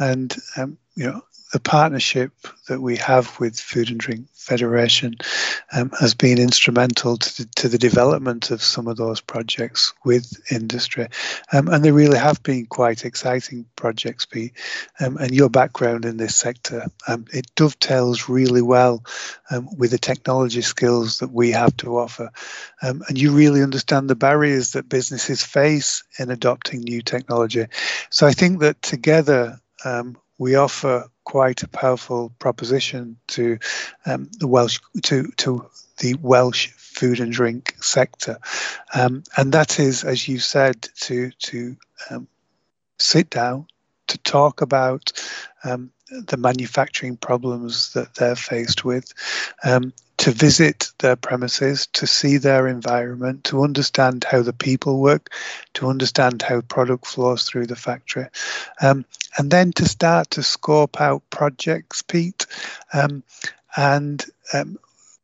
and 0.00 0.34
um, 0.56 0.78
you 0.96 1.06
know, 1.06 1.22
the 1.52 1.60
partnership 1.60 2.32
that 2.68 2.80
we 2.80 2.96
have 2.96 3.38
with 3.40 3.58
Food 3.58 3.90
and 3.90 3.98
Drink 3.98 4.26
Federation 4.34 5.16
um, 5.72 5.90
has 5.98 6.14
been 6.14 6.38
instrumental 6.38 7.16
to, 7.16 7.46
to, 7.56 7.68
the 7.68 7.78
development 7.78 8.50
of 8.50 8.62
some 8.62 8.86
of 8.86 8.96
those 8.96 9.20
projects 9.20 9.92
with 10.04 10.40
industry. 10.52 11.08
Um, 11.52 11.68
and 11.68 11.84
they 11.84 11.90
really 11.90 12.18
have 12.18 12.42
been 12.42 12.66
quite 12.66 13.04
exciting 13.04 13.66
projects, 13.76 14.26
Pete. 14.26 14.52
Um, 15.00 15.16
and 15.16 15.34
your 15.34 15.50
background 15.50 16.04
in 16.04 16.16
this 16.18 16.36
sector, 16.36 16.86
um, 17.08 17.24
it 17.32 17.52
dovetails 17.56 18.28
really 18.28 18.62
well 18.62 19.04
um, 19.50 19.68
with 19.76 19.90
the 19.90 19.98
technology 19.98 20.62
skills 20.62 21.18
that 21.18 21.32
we 21.32 21.50
have 21.50 21.76
to 21.78 21.98
offer. 21.98 22.30
Um, 22.82 23.02
and 23.08 23.18
you 23.18 23.32
really 23.32 23.62
understand 23.62 24.08
the 24.08 24.14
barriers 24.14 24.72
that 24.72 24.88
businesses 24.88 25.42
face 25.42 26.04
in 26.18 26.30
adopting 26.30 26.80
new 26.80 27.02
technology. 27.02 27.66
So 28.10 28.26
I 28.26 28.32
think 28.32 28.60
that 28.60 28.80
together, 28.82 29.60
we 30.40 30.54
offer 30.54 31.06
quite 31.30 31.62
a 31.62 31.68
powerful 31.68 32.32
proposition 32.40 33.16
to 33.28 33.56
um, 34.04 34.28
the 34.40 34.48
Welsh 34.48 34.80
to 35.04 35.28
to 35.36 35.64
the 35.98 36.14
Welsh 36.14 36.70
food 36.72 37.20
and 37.20 37.32
drink 37.32 37.76
sector, 37.80 38.38
um, 38.92 39.22
and 39.36 39.52
that 39.52 39.78
is, 39.78 40.02
as 40.02 40.26
you 40.26 40.40
said, 40.40 40.88
to 41.02 41.30
to 41.30 41.76
um, 42.10 42.26
sit 42.98 43.30
down 43.30 43.68
to 44.08 44.18
talk 44.18 44.60
about 44.60 45.12
um, 45.62 45.92
the 46.10 46.36
manufacturing 46.36 47.16
problems 47.16 47.92
that 47.94 48.14
they're 48.14 48.36
faced 48.36 48.84
with, 48.84 49.12
um, 49.64 49.92
to 50.18 50.30
visit 50.30 50.92
their 50.98 51.16
premises, 51.16 51.86
to 51.94 52.06
see 52.06 52.36
their 52.36 52.68
environment, 52.68 53.44
to 53.44 53.62
understand 53.62 54.24
how 54.24 54.42
the 54.42 54.52
people 54.52 55.00
work, 55.00 55.30
to 55.74 55.88
understand 55.88 56.42
how 56.42 56.60
product 56.60 57.06
flows 57.06 57.44
through 57.44 57.66
the 57.66 57.76
factory, 57.76 58.26
um, 58.82 59.04
and 59.38 59.50
then 59.50 59.72
to 59.72 59.86
start 59.86 60.30
to 60.30 60.42
scope 60.42 61.00
out 61.00 61.22
projects, 61.30 62.02
Pete, 62.02 62.46
um, 62.92 63.22
and 63.76 64.24
um, 64.52 64.78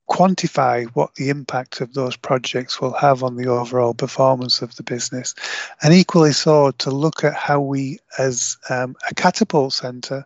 quantify 0.09 0.87
what 0.95 1.15
the 1.15 1.29
impact 1.29 1.81
of 1.81 1.95
those 1.95 2.17
projects 2.17 2.81
will 2.81 2.93
have 2.93 3.23
on 3.23 3.37
the 3.37 3.47
overall 3.47 3.95
performance 3.95 4.63
of 4.63 4.75
the 4.77 4.83
business. 4.83 5.35
And 5.83 5.93
equally 5.93 6.33
so, 6.33 6.71
to 6.71 6.91
look 6.91 7.25
at 7.25 7.35
how 7.35 7.61
we, 7.61 7.99
as 8.19 8.57
um, 8.71 8.97
a 9.11 9.15
catapult 9.15 9.73
centre, 9.73 10.25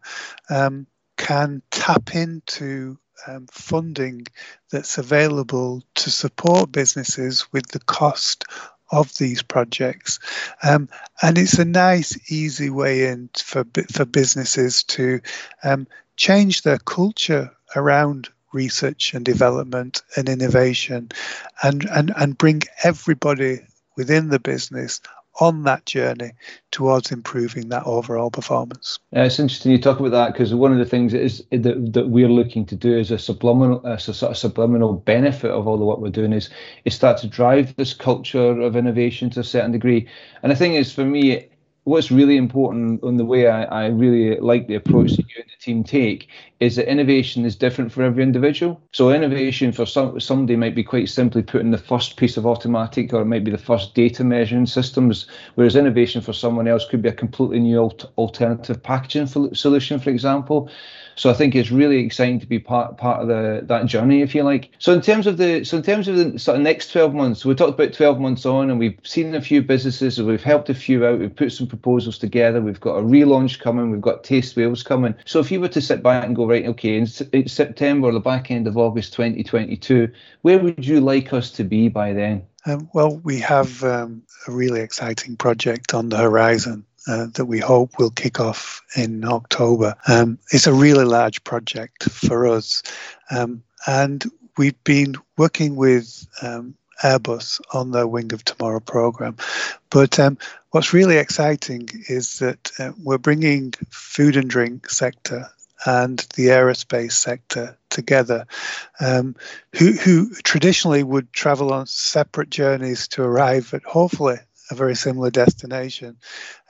um, 0.49 0.87
can 1.17 1.63
tap 1.71 2.15
into 2.15 2.99
um, 3.27 3.47
funding 3.51 4.27
that's 4.71 4.99
available 4.99 5.83
to 5.95 6.11
support 6.11 6.73
businesses 6.73 7.53
with 7.53 7.69
the 7.69 7.81
cost 7.81 8.45
of 8.93 9.17
these 9.19 9.43
projects. 9.43 10.19
Um, 10.63 10.89
and 11.23 11.39
it's 11.39 11.59
a 11.59 11.65
nice, 11.65 12.19
easy 12.31 12.71
way 12.71 13.07
in 13.07 13.31
for, 13.37 13.65
for 13.93 14.05
businesses 14.05 14.83
to 14.85 15.21
um, 15.63 15.87
change 16.17 16.63
their 16.63 16.79
culture 16.79 17.51
around 17.77 18.31
research 18.53 19.15
and 19.15 19.25
development 19.25 20.03
and 20.17 20.29
innovation 20.29 21.11
and, 21.63 21.85
and, 21.91 22.13
and 22.17 22.39
bring 22.39 22.63
everybody 22.83 23.61
within 23.97 24.29
the 24.29 24.41
business 24.41 25.01
on 25.41 25.63
that 25.65 25.87
journey 25.87 26.33
towards 26.71 27.11
improving 27.11 27.69
that 27.69 27.85
overall 27.85 28.31
performance. 28.31 28.99
Yeah, 29.13 29.25
it's 29.25 29.39
interesting 29.39 29.73
you 29.73 29.79
talk 29.79 30.01
about 30.01 30.11
that 30.11 30.33
because 30.33 30.53
one 30.55 30.73
of 30.73 30.79
the 30.79 30.85
things 30.85 31.15
is 31.15 31.45
that, 31.51 31.93
that 31.95 32.09
we're 32.09 32.29
looking 32.29 32.67
to 32.67 32.77
do 32.77 32.97
is 32.97 33.11
a 33.11 33.19
subliminal, 33.19 33.87
as 33.87 34.09
a 34.09 34.15
sort 34.15 34.33
of 34.33 34.39
subliminal 34.39 34.93
benefit 34.93 35.51
of 35.51 35.67
all 35.67 35.79
the 35.79 35.85
work 35.85 35.99
we're 35.99 36.11
doing 36.11 36.33
is 36.33 36.51
is 36.85 36.95
start 36.95 37.19
to 37.19 37.27
drive 37.27 37.75
this 37.77 37.95
culture 37.95 38.61
of 38.61 38.77
innovation 38.77 39.31
to 39.31 39.41
a 39.41 39.45
certain 39.45 39.73
degree. 39.73 40.09
And 40.43 40.53
the 40.53 40.57
thing 40.57 40.75
is, 40.75 40.93
for 40.93 41.05
me, 41.05 41.49
what's 41.85 42.11
really 42.11 42.37
important 42.37 43.03
on 43.03 43.17
the 43.17 43.25
way 43.25 43.49
I, 43.49 43.65
I 43.65 43.87
really 43.87 44.39
like 44.39 44.67
the 44.69 44.75
approach 44.75 45.17
that 45.17 45.25
you 45.29 45.43
and 45.43 45.51
the 45.51 45.65
team 45.65 45.83
take 45.83 46.29
is 46.61 46.77
that 46.77 46.91
innovation 46.91 47.45
is 47.45 47.57
different 47.57 47.91
for 47.91 48.03
every 48.03 48.23
individual. 48.23 48.81
So 48.93 49.11
innovation 49.11 49.73
for 49.73 49.87
some 49.87 50.21
somebody 50.21 50.57
might 50.57 50.75
be 50.75 50.85
quite 50.85 51.09
simply 51.09 51.43
putting 51.43 51.71
the 51.71 51.79
first 51.79 52.17
piece 52.17 52.37
of 52.37 52.47
automatic 52.47 53.13
or 53.13 53.23
it 53.23 53.27
might 53.27 53.45
be 53.45 53.51
the 53.51 53.59
first 53.59 53.95
data 53.95 54.23
measuring 54.25 54.67
systems, 54.67 55.27
whereas 55.55 55.75
innovation 55.77 56.21
for 56.21 56.33
someone 56.33 56.69
else 56.69 56.87
could 56.89 57.03
be 57.03 57.09
a 57.09 57.13
completely 57.13 57.61
new 57.61 57.79
alternative 58.19 58.83
packaging 58.83 59.27
solution, 59.27 59.99
for 59.99 60.11
example. 60.11 60.71
So 61.17 61.31
I 61.31 61.35
think 61.35 61.55
it's 61.55 61.71
really 61.71 61.99
exciting 61.99 62.41
to 62.41 62.47
be 62.47 62.59
part 62.59 62.97
part 62.97 63.21
of 63.23 63.29
the 63.29 63.61
that 63.65 63.87
journey, 63.87 64.23
if 64.23 64.35
you 64.35 64.43
like. 64.43 64.71
So 64.79 64.93
in 64.93 65.01
terms 65.01 65.27
of 65.27 65.37
the 65.37 65.65
so 65.65 65.77
in 65.77 65.83
terms 65.83 66.09
of 66.09 66.17
the 66.17 66.39
sort 66.39 66.57
of 66.57 66.63
next 66.63 66.93
12 66.93 67.15
months, 67.15 67.45
we 67.45 67.55
talked 67.55 67.79
about 67.79 67.93
12 67.93 68.21
months 68.21 68.47
on, 68.47 68.71
and 68.71 68.79
we've 68.79 68.99
seen 69.03 69.35
a 69.35 69.41
few 69.41 69.63
businesses, 69.63 70.21
we've 70.23 70.43
helped 70.43 70.71
a 70.71 70.75
few 70.75 71.07
out, 71.07 71.19
we've 71.19 71.35
put 71.35 71.53
some 71.53 71.67
proposals 71.67 72.19
together, 72.19 72.61
we've 72.61 72.81
got 72.81 72.97
a 72.97 73.03
relaunch 73.03 73.61
coming, 73.61 73.91
we've 73.91 74.01
got 74.01 74.25
Taste 74.25 74.57
Wales 74.57 74.83
coming. 74.83 75.15
So 75.25 75.41
if 75.41 75.51
you 75.51 75.61
were 75.61 75.69
to 75.69 75.81
sit 75.81 76.03
back 76.03 76.25
and 76.25 76.37
go 76.37 76.47
right, 76.47 76.67
okay, 76.67 76.97
in, 76.97 77.07
in 77.33 77.49
September 77.49 78.09
or 78.09 78.13
the 78.13 78.21
back 78.21 78.51
end 78.51 78.67
of 78.67 78.77
August 78.77 79.13
2022, 79.15 80.11
where 80.43 80.59
would 80.59 80.87
you 80.87 81.01
like 81.01 81.33
us 81.33 81.51
to 81.53 81.65
be 81.65 81.89
by 81.89 82.13
then? 82.13 82.43
Um, 82.67 82.91
well, 82.93 83.17
we 83.19 83.41
have 83.41 83.83
um, 83.85 84.23
a 84.47 84.53
really 84.53 84.81
exciting 84.81 85.37
project 85.37 85.95
on 85.95 86.11
the 86.11 86.19
horizon 86.19 86.85
uh, 87.07 87.27
that 87.35 87.47
we 87.47 87.59
hope 87.59 87.99
will 87.99 88.11
kick 88.11 88.41
off 88.41 88.83
in 88.97 89.25
October. 89.25 89.95
Um, 90.09 90.39
it's 90.53 90.67
a 90.67 90.73
really 90.73 91.05
large 91.05 91.43
project 91.45 92.05
for 92.05 92.47
us, 92.47 92.83
um, 93.31 93.63
and 93.87 94.25
we've 94.57 94.83
been 94.85 95.15
working 95.37 95.77
with 95.77 96.27
um, 96.43 96.75
Airbus 97.03 97.61
on 97.73 97.93
their 97.93 98.07
Wing 98.07 98.33
of 98.33 98.45
Tomorrow 98.45 98.81
program. 98.81 99.37
But 99.91 100.19
um, 100.19 100.39
what's 100.71 100.93
really 100.93 101.17
exciting 101.17 101.89
is 102.09 102.39
that 102.41 102.71
uh, 102.79 102.93
we're 103.03 103.19
bringing 103.19 103.73
food 103.91 104.37
and 104.37 104.51
drink 104.51 104.91
sector 104.91 105.49
and 105.87 106.19
the 106.35 106.49
aerospace 106.49 107.13
sector 107.13 107.77
together, 107.89 108.47
um, 109.01 109.35
who, 109.77 109.93
who 109.93 110.31
traditionally 110.45 111.03
would 111.03 111.33
travel 111.33 111.73
on 111.73 111.87
separate 111.87 112.51
journeys 112.51 113.09
to 113.09 113.23
arrive 113.23 113.73
at 113.73 113.83
hopefully 113.85 114.37
a 114.71 114.75
very 114.75 114.95
similar 114.95 115.31
destination 115.31 116.17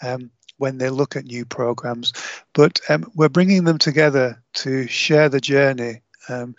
um, 0.03 0.31
when 0.59 0.79
they 0.79 0.91
look 0.91 1.17
at 1.17 1.25
new 1.25 1.45
programs. 1.45 2.13
But 2.53 2.81
um, 2.89 3.11
we're 3.15 3.29
bringing 3.29 3.65
them 3.65 3.79
together 3.79 4.43
to 4.55 4.87
share 4.87 5.29
the 5.29 5.41
journey. 5.41 6.03
Um, 6.29 6.55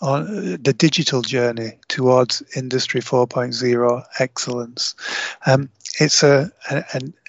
on 0.00 0.26
the 0.62 0.74
digital 0.76 1.22
journey 1.22 1.78
towards 1.88 2.42
Industry 2.56 3.00
4.0 3.00 4.04
excellence. 4.18 4.94
Um, 5.46 5.70
it's 5.98 6.22
a, 6.22 6.52
a, 6.70 6.84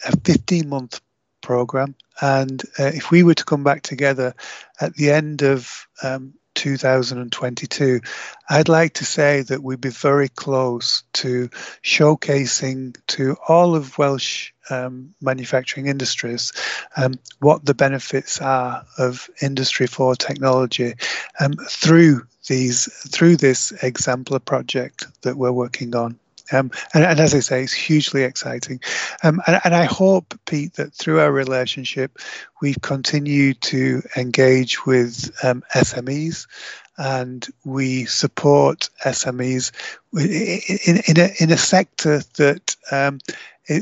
a 0.06 0.18
15 0.26 0.68
month 0.68 1.00
program, 1.42 1.96
and 2.22 2.64
uh, 2.80 2.92
if 2.94 3.12
we 3.12 3.24
were 3.24 3.36
to 3.36 3.46
come 3.46 3.64
back 3.64 3.84
together 3.84 4.34
at 4.82 4.96
the 4.96 5.12
end 5.12 5.42
of 5.42 5.88
um, 6.04 6.34
2022, 6.56 8.02
I'd 8.50 8.70
like 8.70 8.94
to 8.96 9.06
say 9.06 9.42
that 9.44 9.62
we'd 9.62 9.82
be 9.82 9.90
very 9.90 10.30
close 10.30 11.04
to 11.14 11.50
showcasing 11.84 12.98
to 13.08 13.36
all 13.48 13.76
of 13.76 13.98
Welsh 13.98 14.52
um, 14.70 15.14
manufacturing 15.22 15.88
industries 15.88 16.52
um, 16.98 17.20
what 17.40 17.66
the 17.66 17.76
benefits 17.76 18.42
are 18.42 18.84
of 18.98 19.30
Industry 19.42 19.88
4 19.88 20.16
technology 20.16 20.96
um, 21.40 21.54
through 21.70 22.26
these 22.48 22.86
through 23.10 23.38
this 23.38 23.72
exemplar 23.84 24.40
project 24.40 25.08
that 25.22 25.36
we're 25.36 25.52
working 25.52 25.96
on. 25.96 26.20
Um, 26.52 26.72
and, 26.94 27.04
and, 27.04 27.20
as 27.20 27.34
I 27.34 27.40
say, 27.40 27.64
it's 27.64 27.74
hugely 27.74 28.24
exciting. 28.24 28.80
Um, 29.24 29.42
and, 29.48 29.60
and, 29.64 29.76
I 29.76 29.86
hope, 29.86 30.38
Pete, 30.46 30.74
that 30.74 30.94
through 30.94 31.20
our 31.20 31.32
relationship, 31.32 32.20
we've 32.62 32.82
continued 32.82 33.62
to 33.62 34.02
engage 34.16 34.86
with 34.86 35.32
um, 35.44 35.64
SMEs 35.74 36.48
and 36.98 37.46
we 37.66 38.06
support 38.06 38.90
SMEs 39.06 39.72
in, 40.14 41.02
in, 41.08 41.20
a, 41.20 41.44
in 41.44 41.52
a 41.52 41.58
sector 41.58 42.22
that 42.38 42.76
um, 42.92 43.20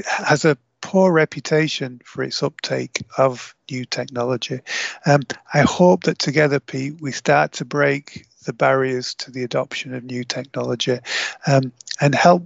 has 0.05 0.45
a 0.45 0.57
poor 0.81 1.11
reputation 1.11 2.01
for 2.03 2.23
its 2.23 2.43
uptake 2.43 3.03
of 3.17 3.55
new 3.71 3.85
technology. 3.85 4.59
Um, 5.05 5.21
I 5.53 5.61
hope 5.61 6.03
that 6.03 6.19
together, 6.19 6.59
Pete, 6.59 6.99
we 6.99 7.11
start 7.11 7.53
to 7.53 7.65
break 7.65 8.25
the 8.43 8.53
barriers 8.53 9.15
to 9.15 9.31
the 9.31 9.43
adoption 9.43 9.93
of 9.93 10.03
new 10.03 10.23
technology 10.23 10.99
um, 11.47 11.71
and 12.01 12.13
help 12.13 12.43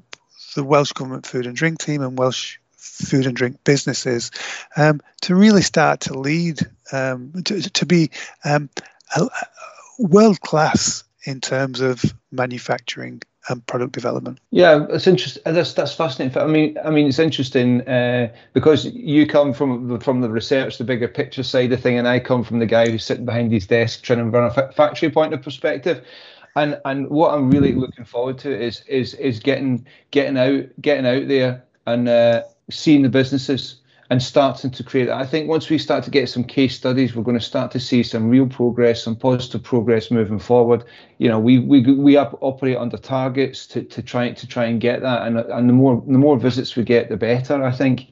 the 0.58 0.64
Welsh 0.64 0.92
Government 0.92 1.26
Food 1.26 1.46
and 1.46 1.56
Drink 1.56 1.80
team 1.80 2.02
and 2.02 2.18
Welsh 2.18 2.58
food 2.78 3.28
and 3.28 3.36
drink 3.36 3.64
businesses 3.64 4.32
um, 4.76 5.00
to 5.22 5.36
really 5.36 5.62
start 5.62 6.02
to 6.02 6.18
lead, 6.18 6.60
um, 6.92 7.32
to, 7.46 7.62
to 7.62 7.86
be 7.86 8.10
um, 8.44 8.68
world 10.00 10.42
class 10.42 11.04
in 11.26 11.42
terms 11.42 11.80
of 11.80 12.04
manufacturing 12.32 13.22
and 13.50 13.66
product 13.68 13.94
development. 13.94 14.40
Yeah, 14.50 14.88
that's 14.90 15.06
interesting. 15.06 15.44
That's 15.46 15.74
that's 15.74 15.94
fascinating. 15.94 16.42
I 16.42 16.48
mean, 16.48 16.78
I 16.84 16.90
mean, 16.90 17.08
it's 17.08 17.20
interesting 17.20 17.88
uh, 17.88 18.34
because 18.54 18.86
you 18.86 19.28
come 19.28 19.54
from 19.54 20.00
from 20.00 20.22
the 20.22 20.30
research, 20.30 20.80
the 20.80 20.84
bigger 20.84 21.08
picture 21.08 21.44
side 21.44 21.72
of 21.72 21.82
thing, 21.82 21.98
and 21.98 22.08
I 22.08 22.20
come 22.20 22.44
from 22.44 22.60
the 22.60 22.66
guy 22.66 22.90
who's 22.90 23.06
sitting 23.06 23.26
behind 23.26 23.52
his 23.52 23.68
desk 23.68 24.02
trying 24.02 24.20
to 24.20 24.26
run 24.26 24.52
a 24.54 24.72
factory 24.74 25.12
point 25.12 25.34
of 25.34 25.44
perspective. 25.44 26.04
And 26.58 26.80
and 26.86 27.10
what 27.10 27.34
I'm 27.34 27.52
really 27.52 27.74
looking 27.74 28.06
forward 28.06 28.40
to 28.40 28.50
is 28.50 28.82
is 28.88 29.14
is 29.14 29.40
getting 29.40 29.86
getting 30.12 30.38
out 30.38 30.66
getting 30.82 31.06
out 31.06 31.28
there 31.28 31.64
and 31.86 32.10
uh, 32.10 32.44
seeing 32.72 33.04
the 33.04 33.10
businesses 33.10 33.82
and 34.10 34.24
starting 34.24 34.72
to 34.72 34.84
create. 34.84 35.10
I 35.10 35.26
think 35.26 35.50
once 35.50 35.70
we 35.70 35.78
start 35.78 36.04
to 36.06 36.10
get 36.10 36.30
some 36.30 36.44
case 36.44 36.76
studies, 36.76 37.16
we're 37.16 37.24
going 37.24 37.38
to 37.38 37.46
start 37.46 37.72
to 37.72 37.80
see 37.80 38.04
some 38.04 38.30
real 38.30 38.48
progress, 38.48 39.04
some 39.04 39.16
positive 39.16 39.64
progress 39.64 40.10
moving 40.10 40.40
forward. 40.40 40.84
You 41.18 41.30
know, 41.30 41.40
we 41.40 41.60
we 41.60 41.82
we 41.82 42.18
operate 42.18 42.78
under 42.78 42.98
targets 42.98 43.68
to, 43.68 43.84
to 43.84 44.02
try 44.02 44.32
to 44.32 44.48
try 44.48 44.66
and 44.66 44.82
get 44.82 45.02
that, 45.02 45.28
and 45.28 45.38
and 45.38 45.70
the 45.70 45.74
more 45.74 46.04
the 46.08 46.18
more 46.18 46.40
visits 46.40 46.76
we 46.76 46.84
get, 46.84 47.10
the 47.10 47.18
better. 47.18 47.64
I 47.64 47.72
think. 47.72 48.08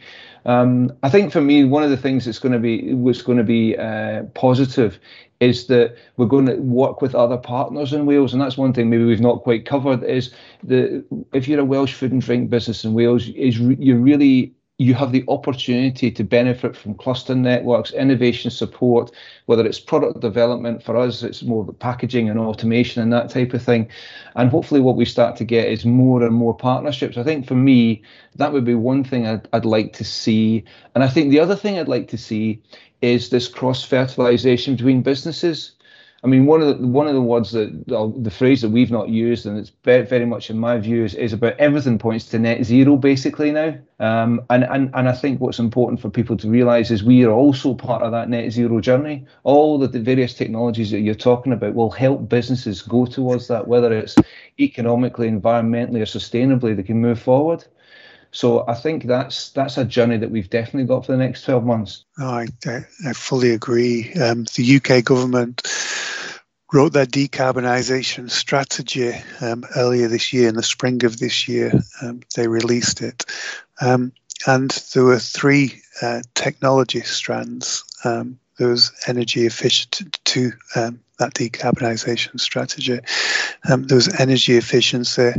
Um, 0.45 0.91
I 1.01 1.09
think 1.09 1.31
for 1.31 1.41
me, 1.41 1.63
one 1.63 1.83
of 1.83 1.89
the 1.89 1.97
things 1.97 2.25
that's 2.25 2.39
going 2.39 2.51
to 2.51 2.59
be 2.59 2.93
what's 2.93 3.23
going 3.23 3.39
to 3.39 3.43
be 3.43 3.75
uh, 3.77 4.23
positive 4.35 4.99
is 5.39 5.67
that 5.67 5.95
we're 6.17 6.27
going 6.27 6.45
to 6.45 6.55
work 6.55 7.01
with 7.01 7.15
other 7.15 7.37
partners 7.37 7.91
in 7.93 8.05
Wales, 8.05 8.31
and 8.31 8.41
that's 8.41 8.57
one 8.57 8.71
thing 8.71 8.89
maybe 8.89 9.03
we've 9.03 9.19
not 9.19 9.43
quite 9.43 9.65
covered. 9.65 10.03
Is 10.03 10.31
the 10.63 11.03
if 11.33 11.47
you're 11.47 11.59
a 11.59 11.65
Welsh 11.65 11.93
food 11.93 12.11
and 12.11 12.21
drink 12.21 12.49
business 12.49 12.83
in 12.83 12.93
Wales, 12.93 13.27
is 13.29 13.59
you're 13.59 13.97
really 13.97 14.53
you 14.77 14.93
have 14.93 15.13
the 15.13 15.23
opportunity 15.29 16.11
to 16.11 16.23
benefit 16.23 16.75
from 16.75 16.95
cluster 16.95 17.33
networks, 17.33 17.91
innovation 17.91 18.51
support, 18.51 19.09
whether 19.45 19.65
it's 19.65 19.79
product 19.79 20.19
development 20.19 20.83
for 20.83 20.97
us, 20.97 21.23
it's 21.23 21.43
more 21.43 21.63
the 21.63 21.71
packaging 21.71 22.29
and 22.29 22.37
automation 22.37 23.01
and 23.01 23.13
that 23.13 23.29
type 23.29 23.53
of 23.53 23.63
thing. 23.63 23.87
And 24.35 24.49
hopefully, 24.49 24.81
what 24.81 24.97
we 24.97 25.05
start 25.05 25.37
to 25.37 25.45
get 25.45 25.69
is 25.69 25.85
more 25.85 26.21
and 26.23 26.35
more 26.35 26.53
partnerships. 26.53 27.17
I 27.17 27.23
think 27.23 27.47
for 27.47 27.55
me, 27.55 28.03
that 28.35 28.51
would 28.51 28.65
be 28.65 28.75
one 28.75 29.05
thing 29.05 29.25
I'd, 29.25 29.47
I'd 29.53 29.65
like 29.65 29.93
to 29.93 30.03
see. 30.03 30.65
And 30.93 31.05
I 31.05 31.07
think 31.07 31.31
the 31.31 31.39
other 31.39 31.55
thing 31.55 31.79
I'd 31.79 31.87
like 31.87 32.09
to 32.09 32.17
see 32.17 32.61
is 33.01 33.29
this 33.29 33.47
cross 33.47 33.83
fertilization 33.83 34.75
between 34.75 35.03
businesses. 35.03 35.74
I 36.25 36.27
mean, 36.27 36.47
one 36.47 36.59
of 36.63 36.79
the 36.79 36.87
one 36.87 37.05
of 37.05 37.13
the 37.13 37.21
words 37.21 37.51
that 37.51 37.85
the 37.85 38.31
phrase 38.31 38.63
that 38.63 38.71
we've 38.71 38.89
not 38.89 39.09
used, 39.09 39.45
and 39.45 39.59
it's 39.59 39.71
very, 39.83 40.25
much 40.25 40.49
in 40.49 40.57
my 40.57 40.79
view, 40.79 41.05
is, 41.05 41.33
about 41.33 41.55
everything 41.59 41.99
points 41.99 42.25
to 42.29 42.39
net 42.39 42.63
zero 42.63 42.97
basically 42.97 43.51
now. 43.51 43.77
Um, 43.99 44.41
and 44.49 44.63
and 44.63 44.89
and 44.95 45.07
I 45.07 45.11
think 45.11 45.39
what's 45.39 45.59
important 45.59 46.01
for 46.01 46.09
people 46.09 46.35
to 46.37 46.49
realise 46.49 46.89
is 46.89 47.03
we 47.03 47.23
are 47.25 47.31
also 47.31 47.75
part 47.75 48.01
of 48.01 48.11
that 48.13 48.27
net 48.27 48.51
zero 48.51 48.81
journey. 48.81 49.27
All 49.43 49.77
the, 49.77 49.87
the 49.87 49.99
various 49.99 50.33
technologies 50.33 50.89
that 50.89 51.01
you're 51.01 51.13
talking 51.13 51.53
about 51.53 51.75
will 51.75 51.91
help 51.91 52.27
businesses 52.27 52.81
go 52.81 53.05
towards 53.05 53.47
that, 53.49 53.67
whether 53.67 53.93
it's 53.93 54.15
economically, 54.59 55.29
environmentally, 55.29 56.01
or 56.01 56.05
sustainably, 56.05 56.75
they 56.75 56.81
can 56.81 56.99
move 56.99 57.21
forward. 57.21 57.63
So 58.31 58.67
I 58.67 58.73
think 58.73 59.03
that's 59.03 59.51
that's 59.51 59.77
a 59.77 59.85
journey 59.85 60.17
that 60.17 60.31
we've 60.31 60.49
definitely 60.49 60.87
got 60.87 61.05
for 61.05 61.11
the 61.11 61.19
next 61.19 61.45
12 61.45 61.63
months. 61.63 62.03
I, 62.65 62.79
I 63.07 63.13
fully 63.13 63.51
agree. 63.51 64.11
Um, 64.13 64.45
the 64.55 64.77
UK 64.77 65.05
government 65.05 65.61
wrote 66.73 66.93
their 66.93 67.05
decarbonisation 67.05 68.29
strategy 68.29 69.13
um, 69.41 69.63
earlier 69.75 70.07
this 70.07 70.33
year, 70.33 70.49
in 70.49 70.55
the 70.55 70.63
spring 70.63 71.03
of 71.05 71.19
this 71.19 71.47
year. 71.47 71.71
Um, 72.01 72.21
they 72.35 72.47
released 72.47 73.01
it. 73.01 73.25
Um, 73.81 74.11
and 74.47 74.71
there 74.93 75.03
were 75.03 75.19
three 75.19 75.81
uh, 76.01 76.21
technology 76.33 77.01
strands. 77.01 77.83
Um, 78.03 78.39
there 78.57 78.69
was 78.69 78.91
energy 79.07 79.45
efficient 79.45 80.19
to 80.25 80.51
um, 80.75 80.99
that 81.19 81.33
decarbonisation 81.33 82.39
strategy. 82.39 82.99
Um, 83.69 83.83
there 83.87 83.95
was 83.95 84.19
energy 84.19 84.57
efficiency, 84.57 85.31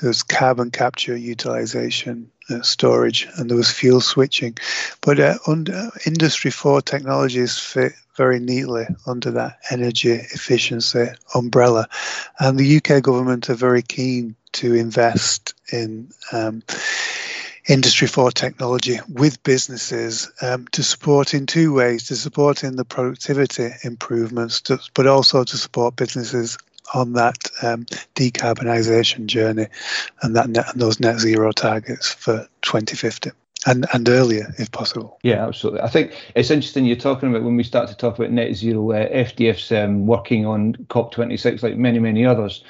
there 0.00 0.08
was 0.08 0.22
carbon 0.22 0.70
capture 0.70 1.16
utilisation, 1.16 2.30
uh, 2.50 2.62
storage, 2.62 3.26
and 3.36 3.50
there 3.50 3.56
was 3.56 3.70
fuel 3.70 4.00
switching. 4.00 4.56
But 5.00 5.20
uh, 5.20 5.38
under 5.46 5.90
Industry 6.06 6.50
4 6.50 6.82
technologies 6.82 7.58
fit 7.58 7.92
very 8.16 8.40
neatly 8.40 8.86
under 9.06 9.30
that 9.32 9.58
energy 9.70 10.12
efficiency 10.12 11.06
umbrella. 11.34 11.88
And 12.38 12.58
the 12.58 12.76
UK 12.76 13.02
government 13.02 13.50
are 13.50 13.54
very 13.54 13.82
keen 13.82 14.36
to 14.52 14.74
invest 14.74 15.54
in. 15.72 16.10
Um, 16.32 16.62
Industry 17.68 18.06
4 18.06 18.30
technology 18.30 19.00
with 19.08 19.42
businesses 19.42 20.30
um, 20.40 20.68
to 20.68 20.84
support 20.84 21.34
in 21.34 21.46
two 21.46 21.74
ways 21.74 22.06
to 22.06 22.14
support 22.14 22.62
in 22.62 22.76
the 22.76 22.84
productivity 22.84 23.70
improvements, 23.82 24.60
to, 24.62 24.78
but 24.94 25.08
also 25.08 25.42
to 25.42 25.56
support 25.56 25.96
businesses 25.96 26.58
on 26.94 27.12
that 27.14 27.36
um, 27.62 27.84
decarbonisation 28.14 29.26
journey 29.26 29.66
and 30.22 30.36
that 30.36 30.48
net, 30.48 30.72
and 30.72 30.80
those 30.80 31.00
net 31.00 31.18
zero 31.18 31.52
targets 31.52 32.12
for 32.12 32.48
2050 32.62 33.30
and 33.66 33.86
and 33.92 34.08
earlier 34.08 34.54
if 34.58 34.70
possible. 34.70 35.18
Yeah, 35.22 35.46
absolutely. 35.46 35.80
I 35.80 35.88
think 35.88 36.12
it's 36.34 36.50
interesting 36.50 36.84
you're 36.84 36.96
talking 36.96 37.28
about 37.28 37.42
when 37.42 37.56
we 37.56 37.64
start 37.64 37.88
to 37.88 37.96
talk 37.96 38.18
about 38.18 38.30
net 38.30 38.54
zero. 38.54 38.92
Uh, 38.92 39.08
FDF's 39.08 39.72
um, 39.72 40.06
working 40.06 40.46
on 40.46 40.74
COP26 40.88 41.62
like 41.62 41.76
many 41.76 41.98
many 41.98 42.24
others 42.24 42.62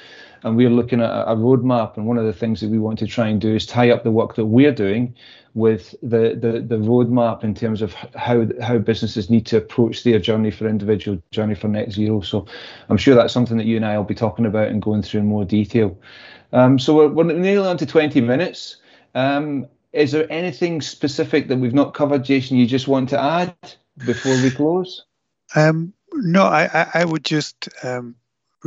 and 0.43 0.55
we're 0.55 0.69
looking 0.69 1.01
at 1.01 1.09
a 1.09 1.35
roadmap. 1.35 1.97
And 1.97 2.05
one 2.05 2.17
of 2.17 2.25
the 2.25 2.33
things 2.33 2.61
that 2.61 2.69
we 2.69 2.79
want 2.79 2.99
to 2.99 3.07
try 3.07 3.27
and 3.27 3.39
do 3.39 3.55
is 3.55 3.65
tie 3.65 3.89
up 3.89 4.03
the 4.03 4.11
work 4.11 4.35
that 4.35 4.45
we're 4.45 4.71
doing 4.71 5.15
with 5.53 5.95
the 6.03 6.37
the, 6.39 6.61
the 6.61 6.77
roadmap 6.77 7.43
in 7.43 7.55
terms 7.55 7.81
of 7.81 7.93
how 7.93 8.47
how 8.61 8.77
businesses 8.77 9.29
need 9.29 9.45
to 9.47 9.57
approach 9.57 10.03
their 10.03 10.19
journey 10.19 10.51
for 10.51 10.67
individual 10.67 11.21
journey 11.31 11.55
for 11.55 11.67
net 11.67 11.91
zero. 11.91 12.21
So 12.21 12.45
I'm 12.89 12.97
sure 12.97 13.15
that's 13.15 13.33
something 13.33 13.57
that 13.57 13.65
you 13.65 13.75
and 13.75 13.85
I 13.85 13.97
will 13.97 14.05
be 14.05 14.15
talking 14.15 14.45
about 14.45 14.67
and 14.67 14.81
going 14.81 15.01
through 15.01 15.21
in 15.21 15.27
more 15.27 15.45
detail. 15.45 15.97
Um, 16.53 16.79
so 16.79 16.95
we're, 16.95 17.09
we're 17.09 17.23
nearly 17.23 17.67
on 17.67 17.77
to 17.77 17.85
20 17.85 18.21
minutes. 18.21 18.77
Um, 19.15 19.67
is 19.93 20.11
there 20.11 20.31
anything 20.31 20.81
specific 20.81 21.47
that 21.47 21.57
we've 21.57 21.73
not 21.73 21.93
covered, 21.93 22.23
Jason? 22.23 22.57
You 22.57 22.67
just 22.67 22.87
want 22.87 23.09
to 23.09 23.19
add 23.19 23.55
before 24.05 24.33
we 24.43 24.51
close? 24.51 25.03
Um, 25.55 25.93
no, 26.13 26.43
I, 26.43 26.87
I, 26.93 27.05
would 27.05 27.23
just 27.23 27.69
um, 27.83 28.15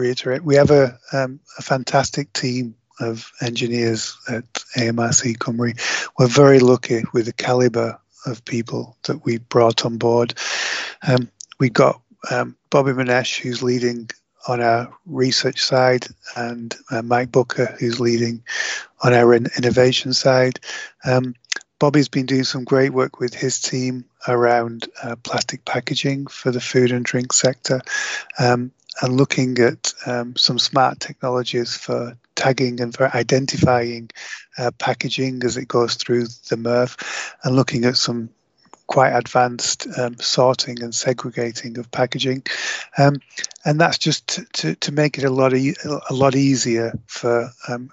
reiterate, 0.01 0.45
we 0.45 0.57
have 0.57 0.71
a, 0.71 0.99
um, 1.13 1.41
a 1.59 1.63
fantastic 1.63 2.33
team 2.33 2.75
of 3.01 3.33
engineers 3.41 4.17
at 4.29 4.45
AMRC 4.77 5.39
Cymru. 5.39 6.11
We're 6.19 6.27
very 6.27 6.61
lucky 6.61 7.03
with 7.13 7.27
the 7.27 7.33
caliber 7.33 7.99
of 8.27 8.45
people 8.45 8.97
that 9.05 9.25
we 9.25 9.39
brought 9.39 9.85
on 9.85 9.97
board. 9.97 10.35
Um, 11.07 11.31
we 11.59 11.71
got 11.71 12.01
um, 12.31 12.57
Bobby 12.71 12.93
Manesh, 12.93 13.41
who's 13.41 13.63
leading 13.63 14.11
on 14.49 14.61
our 14.61 14.93
research 15.07 15.63
side, 15.63 16.07
and 16.37 16.75
uh, 16.91 17.03
Mike 17.03 17.33
Booker, 17.33 17.77
who's 17.79 18.01
leading 18.01 18.43
on 19.03 19.13
our 19.15 19.35
in- 19.35 19.49
innovation 19.57 20.13
side. 20.13 20.61
Um, 21.05 21.35
Bobby's 21.79 22.09
been 22.09 22.27
doing 22.27 22.45
some 22.45 22.65
great 22.65 22.93
work 22.93 23.21
with 23.21 23.35
his 23.35 23.59
team 23.59 24.05
around 24.29 24.87
uh, 25.03 25.17
plastic 25.17 25.65
packaging 25.65 26.27
for 26.27 26.51
the 26.51 26.61
food 26.61 26.93
and 26.93 27.05
drink 27.05 27.33
sector. 27.33 27.81
Um, 28.39 28.71
and 29.03 29.17
looking 29.17 29.59
at 29.59 29.93
um, 30.07 30.37
some 30.37 30.59
smart 30.59 31.01
technologies 31.01 31.77
for 31.77 32.17
tagging 32.35 32.81
and 32.81 32.95
for 32.95 33.15
identifying 33.15 34.11
uh, 34.59 34.71
packaging 34.79 35.43
as 35.45 35.57
it 35.57 35.69
goes 35.69 35.95
through 35.95 36.25
the 36.25 36.57
MRF, 36.57 37.33
and 37.45 37.57
looking 37.57 37.85
at 37.85 37.97
some 37.97 38.31
quite 38.87 39.13
advanced 39.13 39.87
um, 39.99 40.17
sorting 40.19 40.83
and 40.83 40.95
segregating 40.95 41.79
of 41.79 41.91
packaging, 41.93 42.43
um, 42.99 43.17
and 43.65 43.81
that's 43.81 43.99
just 43.99 44.27
to, 44.53 44.75
to, 44.77 44.91
make 44.91 45.17
it 45.17 45.25
a 45.25 45.31
lot 45.31 45.55
e- 45.55 45.77
a 45.85 46.15
lot 46.15 46.35
easier 46.35 46.93
for 47.07 47.49
um, 47.69 47.91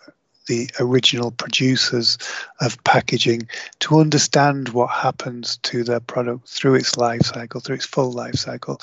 the 0.47 0.69
original 0.79 1.29
producers 1.29 2.17
of 2.61 2.83
packaging 2.83 3.47
to 3.79 3.99
understand 3.99 4.69
what 4.69 4.89
happens 4.89 5.57
to 5.57 5.83
their 5.83 5.99
product 5.99 6.47
through 6.47 6.75
its 6.75 6.97
life 6.97 7.21
cycle, 7.21 7.61
through 7.61 7.75
its 7.75 7.85
full 7.85 8.11
life 8.11 8.35
cycle, 8.35 8.81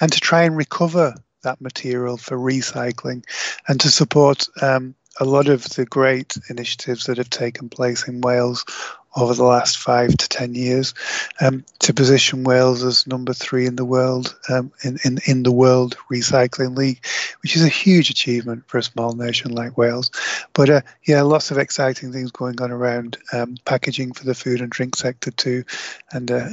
and 0.00 0.12
to 0.12 0.20
try 0.20 0.42
and 0.42 0.56
recover 0.56 1.14
that 1.44 1.60
material 1.60 2.16
for 2.16 2.36
recycling 2.36 3.24
and 3.68 3.80
to 3.80 3.90
support 3.90 4.46
um, 4.60 4.94
a 5.20 5.24
lot 5.24 5.48
of 5.48 5.64
the 5.70 5.86
great 5.86 6.36
initiatives 6.50 7.06
that 7.06 7.18
have 7.18 7.30
taken 7.30 7.68
place 7.68 8.08
in 8.08 8.20
Wales 8.20 8.64
over 9.16 9.32
the 9.32 9.44
last 9.44 9.78
five 9.78 10.16
to 10.16 10.28
ten 10.28 10.54
years 10.54 10.92
um, 11.40 11.64
to 11.78 11.94
position 11.94 12.42
Wales 12.42 12.82
as 12.82 13.06
number 13.06 13.32
three 13.32 13.66
in 13.66 13.76
the 13.76 13.84
world 13.84 14.36
um, 14.48 14.72
in, 14.82 14.98
in, 15.04 15.18
in 15.26 15.42
the 15.44 15.52
World 15.52 15.96
Recycling 16.10 16.76
League, 16.76 17.04
which 17.42 17.54
is 17.54 17.64
a 17.64 17.68
huge 17.68 18.10
achievement 18.10 18.64
for 18.66 18.78
a 18.78 18.82
small 18.82 19.12
nation 19.12 19.52
like 19.52 19.78
Wales. 19.78 20.10
But 20.52 20.70
uh, 20.70 20.80
yeah, 21.04 21.22
lots 21.22 21.50
of 21.50 21.58
exciting 21.58 22.12
things 22.12 22.32
going 22.32 22.60
on 22.60 22.72
around 22.72 23.16
um, 23.32 23.56
packaging 23.64 24.12
for 24.12 24.24
the 24.24 24.34
food 24.34 24.60
and 24.60 24.70
drink 24.70 24.96
sector 24.96 25.30
too. 25.30 25.64
And 26.10 26.30
uh, 26.30 26.48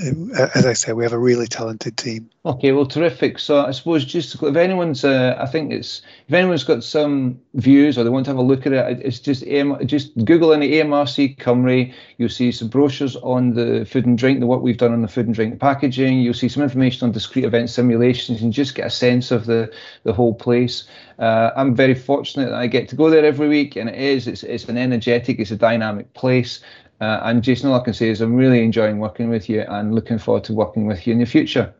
as 0.54 0.66
I 0.66 0.74
say, 0.74 0.94
we 0.94 1.04
have 1.04 1.14
a 1.14 1.20
really 1.20 1.48
talented 1.48 1.98
team. 1.98 2.30
Okay, 2.44 2.72
well, 2.72 2.88
terrific. 2.88 3.38
So 3.38 3.64
I 3.64 3.70
suppose 3.70 4.04
just 4.04 4.42
if 4.42 4.56
anyone's, 4.56 5.06
uh, 5.06 5.38
I 5.40 5.46
think 5.46 5.72
it's 5.72 6.02
if 6.28 6.34
anyone's 6.34 6.64
got 6.64 6.84
some 6.84 7.40
views 7.54 8.00
or 8.00 8.04
they 8.04 8.10
want 8.10 8.26
to 8.26 8.32
have 8.32 8.40
a 8.40 8.42
look 8.42 8.66
at 8.66 8.74
it, 8.74 9.00
it's 9.06 9.20
just 9.20 9.46
just 9.86 10.26
Google 10.26 10.52
any 10.52 10.72
AMRC 10.72 11.38
Cymru. 11.38 11.94
You'll 12.18 12.30
see 12.30 12.52
some 12.52 12.68
brochures 12.68 13.16
on 13.18 13.54
the 13.54 13.86
food 13.86 14.08
and 14.08 14.18
drink, 14.18 14.40
the 14.40 14.48
work 14.48 14.64
we've 14.64 14.78
done 14.78 14.92
on 14.92 15.04
the 15.04 15.08
food 15.08 15.28
and 15.28 15.36
drink 15.36 15.60
packaging. 15.60 16.20
You'll 16.22 16.34
see 16.34 16.50
some 16.50 16.64
information 16.64 17.06
on 17.06 17.12
discrete 17.12 17.46
event 17.46 17.70
simulations 17.70 18.42
and 18.42 18.52
just 18.52 18.74
get 18.74 18.88
a 18.88 18.90
sense 18.90 19.30
of 19.30 19.46
the 19.46 19.72
the 20.02 20.14
whole 20.14 20.34
place. 20.34 20.86
Uh, 21.20 21.52
I'm 21.56 21.76
very 21.76 21.94
fortunate 21.94 22.50
that 22.50 22.56
I 22.56 22.66
get 22.66 22.90
to 22.90 22.96
go 22.96 23.12
there 23.12 23.24
every 23.24 23.50
week, 23.50 23.76
and 23.76 23.88
it 23.88 24.00
is 24.00 24.26
it's 24.26 24.42
it's 24.42 24.68
an 24.68 24.78
energetic, 24.80 25.38
it's 25.38 25.52
a 25.52 25.58
dynamic 25.58 26.12
place. 26.16 26.60
Uh, 27.00 27.20
and 27.24 27.44
Jason, 27.44 27.70
all 27.70 27.80
I 27.80 27.84
can 27.84 27.94
say 27.94 28.10
is 28.10 28.20
I'm 28.20 28.36
really 28.36 28.64
enjoying 28.64 28.98
working 28.98 29.30
with 29.30 29.48
you 29.48 29.62
and 29.62 29.94
looking 29.94 30.18
forward 30.18 30.44
to 30.46 30.54
working 30.54 30.88
with 30.88 31.06
you 31.06 31.14
in 31.14 31.20
the 31.20 31.26
future. 31.26 31.72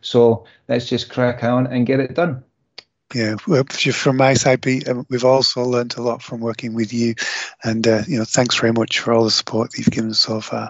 So 0.00 0.44
let's 0.68 0.88
just 0.88 1.10
crack 1.10 1.44
on 1.44 1.66
and 1.66 1.86
get 1.86 2.00
it 2.00 2.14
done. 2.14 2.42
Yeah, 3.14 3.34
from 3.36 4.16
my 4.16 4.34
side, 4.34 4.64
um, 4.86 5.04
we've 5.08 5.24
also 5.24 5.64
learned 5.64 5.96
a 5.96 6.02
lot 6.02 6.22
from 6.22 6.38
working 6.38 6.74
with 6.74 6.92
you, 6.92 7.16
and 7.64 7.86
uh, 7.88 8.02
you 8.06 8.16
know, 8.16 8.24
thanks 8.24 8.56
very 8.56 8.72
much 8.72 9.00
for 9.00 9.12
all 9.12 9.24
the 9.24 9.32
support 9.32 9.72
that 9.72 9.78
you've 9.78 9.90
given 9.90 10.14
so 10.14 10.40
far. 10.40 10.68